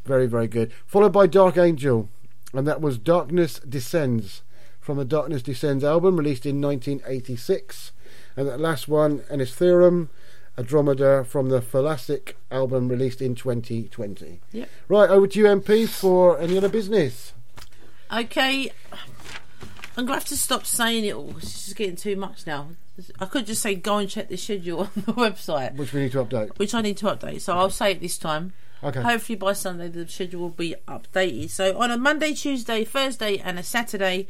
Very, 0.05 0.25
very 0.25 0.47
good. 0.47 0.73
Followed 0.87 1.13
by 1.13 1.27
Dark 1.27 1.55
Angel, 1.55 2.09
and 2.51 2.67
that 2.67 2.81
was 2.81 2.97
Darkness 2.97 3.59
Descends 3.59 4.41
from 4.81 4.97
the 4.97 5.05
Darkness 5.05 5.43
Descends 5.43 5.83
album 5.83 6.17
released 6.17 6.47
in 6.47 6.59
1986. 6.59 7.91
And 8.35 8.47
that 8.47 8.59
last 8.59 8.87
one, 8.87 9.23
Ennis 9.29 9.53
Theorem, 9.53 10.09
a 10.57 10.63
dromedar 10.63 11.27
from 11.27 11.49
the 11.49 11.61
Thoracic 11.61 12.37
album 12.49 12.89
released 12.89 13.21
in 13.21 13.35
2020. 13.35 14.39
Yep. 14.51 14.69
Right, 14.87 15.09
over 15.11 15.27
to 15.27 15.39
you, 15.39 15.45
MP, 15.45 15.87
for 15.87 16.39
any 16.39 16.57
other 16.57 16.69
business. 16.69 17.33
Okay, 18.11 18.71
I'm 19.97 20.05
gonna 20.05 20.15
have 20.19 20.26
to 20.26 20.38
stop 20.38 20.65
saying 20.65 21.05
it 21.05 21.13
all. 21.15 21.34
It's 21.38 21.65
just 21.65 21.76
getting 21.76 21.95
too 21.95 22.15
much 22.15 22.45
now. 22.45 22.69
I 23.19 23.26
could 23.26 23.45
just 23.45 23.61
say 23.61 23.76
go 23.76 23.97
and 23.97 24.09
check 24.09 24.30
the 24.30 24.38
schedule 24.38 24.80
on 24.81 24.89
the 24.95 25.13
website, 25.13 25.76
Which 25.76 25.93
we 25.93 26.01
need 26.01 26.11
to 26.13 26.23
update. 26.23 26.57
which 26.57 26.73
I 26.73 26.81
need 26.81 26.97
to 26.97 27.05
update. 27.07 27.41
So 27.41 27.57
I'll 27.57 27.69
say 27.69 27.91
it 27.91 28.01
this 28.01 28.17
time. 28.17 28.53
Okay. 28.84 29.01
Hopefully 29.01 29.35
by 29.38 29.53
Sunday 29.53 29.88
the 29.88 30.07
schedule 30.07 30.41
will 30.41 30.49
be 30.49 30.76
updated. 30.88 31.49
So 31.49 31.77
on 31.77 31.91
a 31.91 31.97
Monday, 31.97 32.34
Tuesday, 32.34 32.84
Thursday, 32.84 33.38
and 33.38 33.57
a 33.59 33.63
Saturday. 33.63 34.27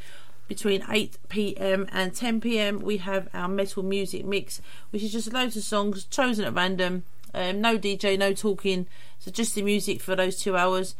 Between 0.47 0.83
8 0.87 1.17
pm 1.27 1.87
and 1.91 2.13
10 2.13 2.39
pm, 2.39 2.79
we 2.81 2.97
have 2.97 3.27
our 3.33 3.47
metal 3.47 3.81
music 3.81 4.25
mix, 4.25 4.61
which 4.91 5.01
is 5.01 5.11
just 5.11 5.33
loads 5.33 5.57
of 5.57 5.63
songs 5.63 6.03
chosen 6.03 6.45
at 6.45 6.53
random. 6.53 7.03
Um, 7.33 7.61
no 7.61 7.79
DJ, 7.79 8.15
no 8.15 8.31
talking, 8.31 8.85
so 9.17 9.31
just 9.31 9.55
the 9.55 9.63
music 9.63 10.01
for 10.01 10.15
those 10.15 10.37
two 10.39 10.55
hours. 10.55 10.93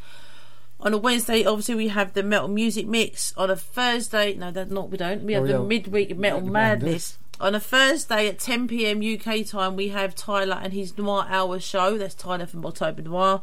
On 0.86 0.94
a 0.94 0.98
Wednesday, 0.98 1.44
obviously, 1.44 1.74
we 1.74 1.88
have 1.88 2.12
the 2.12 2.22
metal 2.22 2.46
music 2.46 2.86
mix. 2.86 3.34
On 3.36 3.50
a 3.50 3.56
Thursday, 3.56 4.34
no, 4.34 4.52
that 4.52 4.70
not 4.70 4.88
we 4.88 4.96
don't. 4.96 5.24
We 5.24 5.32
have 5.32 5.42
Oh, 5.42 5.46
the 5.48 5.52
yeah. 5.54 5.58
midweek 5.58 6.16
metal 6.16 6.40
Metal 6.42 6.48
madness. 6.52 7.18
On 7.40 7.56
a 7.56 7.58
Thursday 7.58 8.28
at 8.28 8.38
10 8.38 8.68
pm 8.68 9.00
UK 9.02 9.44
time, 9.44 9.74
we 9.74 9.88
have 9.88 10.14
Tyler 10.14 10.60
and 10.62 10.72
his 10.72 10.96
Noir 10.96 11.26
Hour 11.28 11.58
show. 11.58 11.98
That's 11.98 12.14
Tyler 12.14 12.46
from 12.46 12.64
October 12.64 13.02
Noir. 13.02 13.42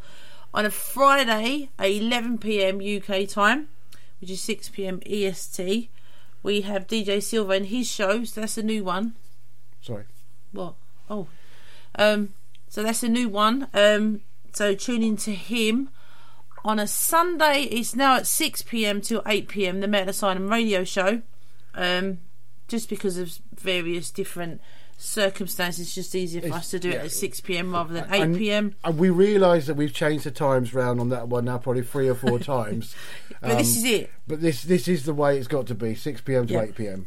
On 0.53 0.65
a 0.65 0.71
Friday 0.71 1.69
at 1.77 1.89
11 1.89 2.37
pm 2.37 2.79
UK 2.79 3.27
time, 3.27 3.67
which 4.21 4.29
is 4.29 4.39
6 4.39 4.69
pm 4.69 5.01
EST, 5.05 5.89
we 6.43 6.61
have 6.61 6.87
DJ 6.87 7.21
Silver 7.21 7.55
and 7.55 7.65
his 7.65 7.91
show. 7.91 8.23
So 8.23 8.39
that's 8.39 8.57
a 8.57 8.63
new 8.63 8.85
one. 8.85 9.15
Sorry. 9.81 10.05
What? 10.53 10.75
Oh, 11.09 11.27
um, 11.95 12.29
so 12.69 12.83
that's 12.83 13.03
a 13.03 13.09
new 13.09 13.27
one. 13.27 13.67
Um, 13.73 14.21
so 14.53 14.75
tune 14.75 15.03
in 15.03 15.17
to 15.17 15.35
him 15.35 15.89
on 16.65 16.79
a 16.79 16.87
Sunday. 16.87 17.63
It's 17.63 17.95
now 17.95 18.15
at 18.17 18.27
six 18.27 18.61
pm 18.61 19.01
till 19.01 19.21
eight 19.25 19.47
pm. 19.47 19.79
The 19.79 19.87
Metal 19.87 20.09
Asylum 20.09 20.49
radio 20.49 20.83
show. 20.83 21.21
Um, 21.75 22.19
just 22.67 22.89
because 22.89 23.17
of 23.17 23.37
various 23.55 24.09
different 24.11 24.61
circumstances, 24.97 25.87
it's 25.87 25.95
just 25.95 26.15
easier 26.15 26.41
for 26.41 26.47
It's- 26.47 26.61
us 26.61 26.69
to 26.71 26.79
do 26.79 26.89
it 26.91 26.95
at 26.95 27.11
six 27.11 27.39
pm 27.41 27.73
rather 27.73 27.93
than 27.93 28.05
eight 28.13 28.21
And- 28.21 28.37
pm. 28.37 28.75
And 28.83 28.97
we 28.97 29.09
realise 29.09 29.65
that 29.67 29.75
we've 29.75 29.93
changed 29.93 30.23
the 30.25 30.31
times 30.31 30.73
round 30.73 30.99
on 30.99 31.09
that 31.09 31.27
one 31.27 31.45
now, 31.45 31.57
probably 31.57 31.81
three 31.83 32.07
or 32.07 32.15
four 32.15 32.39
times. 32.55 32.95
Um, 33.41 33.49
But 33.51 33.57
this 33.57 33.75
is 33.77 33.83
it. 33.83 34.11
But 34.27 34.41
this 34.41 34.61
this 34.63 34.87
is 34.87 35.03
the 35.03 35.13
way 35.13 35.37
it's 35.37 35.47
got 35.47 35.67
to 35.67 35.75
be: 35.75 35.95
six 35.95 36.21
pm 36.21 36.47
to 36.47 36.53
Yeah. 36.53 36.61
eight 36.61 36.75
pm. 36.75 37.05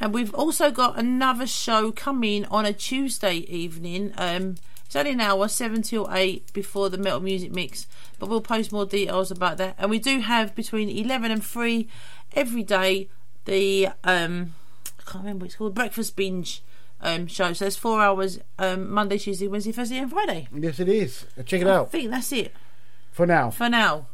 And 0.00 0.14
we've 0.14 0.32
also 0.32 0.70
got 0.70 0.96
another 0.98 1.46
show 1.46 1.90
coming 1.90 2.44
on 2.46 2.64
a 2.64 2.72
Tuesday 2.72 3.38
evening. 3.38 4.12
Um, 4.16 4.54
it's 4.88 4.96
only 4.96 5.10
an 5.10 5.20
hour, 5.20 5.48
7 5.48 5.82
till 5.82 6.08
8 6.10 6.50
before 6.54 6.88
the 6.88 6.96
Metal 6.96 7.20
Music 7.20 7.52
Mix, 7.52 7.86
but 8.18 8.30
we'll 8.30 8.40
post 8.40 8.72
more 8.72 8.86
details 8.86 9.30
about 9.30 9.58
that. 9.58 9.74
And 9.76 9.90
we 9.90 9.98
do 9.98 10.20
have 10.20 10.54
between 10.54 10.88
11 10.88 11.30
and 11.30 11.44
3 11.44 11.86
every 12.34 12.62
day 12.62 13.10
the, 13.44 13.88
um, 14.02 14.54
I 14.98 15.02
can't 15.10 15.24
remember 15.24 15.42
what 15.44 15.48
it's 15.48 15.56
called, 15.56 15.74
Breakfast 15.74 16.16
Binge 16.16 16.62
um, 17.02 17.26
show. 17.26 17.52
So 17.52 17.66
there's 17.66 17.76
four 17.76 18.00
hours 18.00 18.38
um, 18.58 18.90
Monday, 18.90 19.18
Tuesday, 19.18 19.46
Wednesday, 19.46 19.72
Thursday, 19.72 19.98
and 19.98 20.10
Friday. 20.10 20.48
Yes, 20.54 20.80
it 20.80 20.88
is. 20.88 21.26
Check 21.44 21.60
it 21.60 21.66
I 21.66 21.70
out 21.70 21.86
I 21.88 21.90
think 21.90 22.10
that's 22.10 22.32
it 22.32 22.54
for 23.12 23.26
now. 23.26 23.50
for 23.50 23.68
now. 23.68 24.06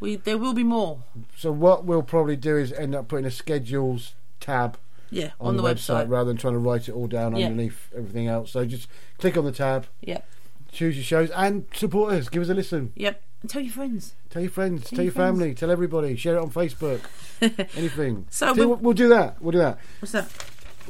We 0.00 0.16
There 0.16 0.36
will 0.36 0.52
be 0.54 0.64
more. 0.64 1.00
So 1.34 1.50
what 1.50 1.86
we'll 1.86 2.02
probably 2.02 2.36
do 2.36 2.58
is 2.58 2.72
end 2.74 2.94
up 2.94 3.08
putting 3.08 3.24
a 3.24 3.30
schedules 3.30 4.14
tab. 4.38 4.76
Yeah, 5.10 5.30
on, 5.40 5.48
on 5.48 5.56
the, 5.56 5.62
the 5.62 5.68
website, 5.74 6.06
website. 6.06 6.10
rather 6.10 6.28
than 6.28 6.36
trying 6.36 6.52
to 6.54 6.58
write 6.58 6.88
it 6.88 6.92
all 6.92 7.06
down 7.06 7.36
Yeah. 7.36 7.46
underneath 7.46 7.88
everything 7.96 8.26
else. 8.28 8.52
So 8.52 8.64
just 8.64 8.88
click 9.18 9.36
on 9.36 9.44
the 9.44 9.52
tab, 9.52 9.86
Yep. 10.02 10.24
choose 10.72 10.96
your 10.96 11.04
shows, 11.04 11.30
and 11.30 11.66
support 11.74 12.12
us. 12.14 12.28
Give 12.28 12.42
us 12.42 12.48
a 12.48 12.54
listen. 12.54 12.92
Yep. 12.96 13.22
And 13.42 13.50
tell 13.50 13.62
your 13.62 13.72
friends. 13.72 14.14
Tell 14.28 14.42
your 14.42 14.50
friends, 14.50 14.88
tell, 14.90 14.98
your 14.98 15.04
your 15.04 15.12
friends. 15.12 15.38
family, 15.38 15.54
tell 15.54 15.70
everybody. 15.70 16.14
Share 16.16 16.36
it 16.36 16.40
on 16.42 16.50
Facebook. 16.50 17.00
Anything. 17.76 18.26
So 18.30 18.52
See, 18.54 18.60
we'll- 18.60 18.76
we'll, 18.76 18.92
do 18.94 19.08
that. 19.08 19.40
We'll 19.42 19.52
do 19.52 19.58
that. 19.58 19.78
What's 20.00 20.12
that? 20.12 20.28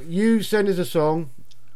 You 0.06 0.42
send 0.42 0.68
us 0.68 0.78
a 0.78 0.84
song. 0.84 1.30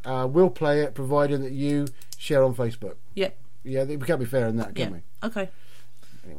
Uh, 0.04 0.26
we'll 0.30 0.50
play 0.50 0.80
it, 0.82 0.94
providing 0.94 1.42
that 1.42 1.52
you 1.52 1.86
share 2.18 2.42
on 2.44 2.54
Facebook. 2.54 2.96
Yep. 3.14 3.36
Yeah, 3.64 3.84
we 3.84 3.96
can't 3.98 4.20
be 4.20 4.26
fair 4.26 4.46
in 4.48 4.56
that, 4.56 4.74
can 4.74 4.88
Yeah. 4.90 4.96
we? 5.22 5.28
Okay. 5.28 5.48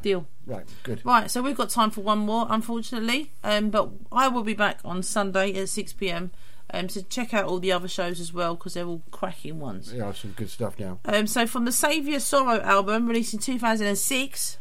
Deal. 0.02 0.28
Right, 0.46 0.66
good. 0.84 1.02
Right, 1.04 1.30
so 1.32 1.42
we've 1.42 1.58
got 1.58 1.70
time 1.70 1.90
for 1.92 2.02
one 2.02 2.20
more, 2.20 2.46
unfortunately. 2.50 3.32
Um, 3.44 3.70
but 3.70 3.90
I 4.12 4.28
will 4.28 4.44
be 4.44 4.54
back 4.54 4.80
on 4.86 5.02
Sunday 5.04 5.54
at 5.60 5.70
six 5.70 5.94
pm. 5.94 6.32
Um, 6.74 6.90
so 6.90 7.02
check 7.10 7.34
out 7.34 7.46
all 7.46 7.60
the 7.60 7.72
other 7.72 7.88
shows 7.88 8.20
as 8.20 8.34
well 8.34 8.56
because 8.56 8.74
they're 8.74 8.86
all 8.86 9.04
cracking 9.12 9.60
ones. 9.60 9.94
Yeah, 9.94 10.12
some 10.14 10.32
good 10.32 10.50
stuff 10.50 10.80
now. 10.80 11.00
Um, 11.06 11.28
so 11.28 11.46
from 11.48 11.66
the 11.66 11.72
Savior 11.72 12.20
Sorrow 12.20 12.60
album 12.62 13.08
released 13.08 13.34
in 13.34 13.40
2006, 13.40 14.58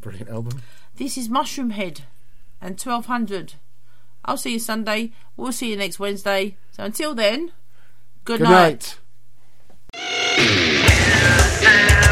Brilliant 0.00 0.30
album. 0.30 0.62
this 0.96 1.18
is 1.18 1.28
Mushroomhead 1.28 2.02
and 2.60 2.78
1200. 2.80 3.54
I'll 4.24 4.36
see 4.36 4.52
you 4.52 4.58
Sunday. 4.60 5.12
We'll 5.36 5.52
see 5.52 5.70
you 5.70 5.76
next 5.76 5.98
Wednesday. 5.98 6.56
So 6.70 6.84
until 6.84 7.14
then, 7.14 7.52
good, 8.24 8.38
Good 8.38 8.44
night. 8.48 8.98
night. 9.94 12.04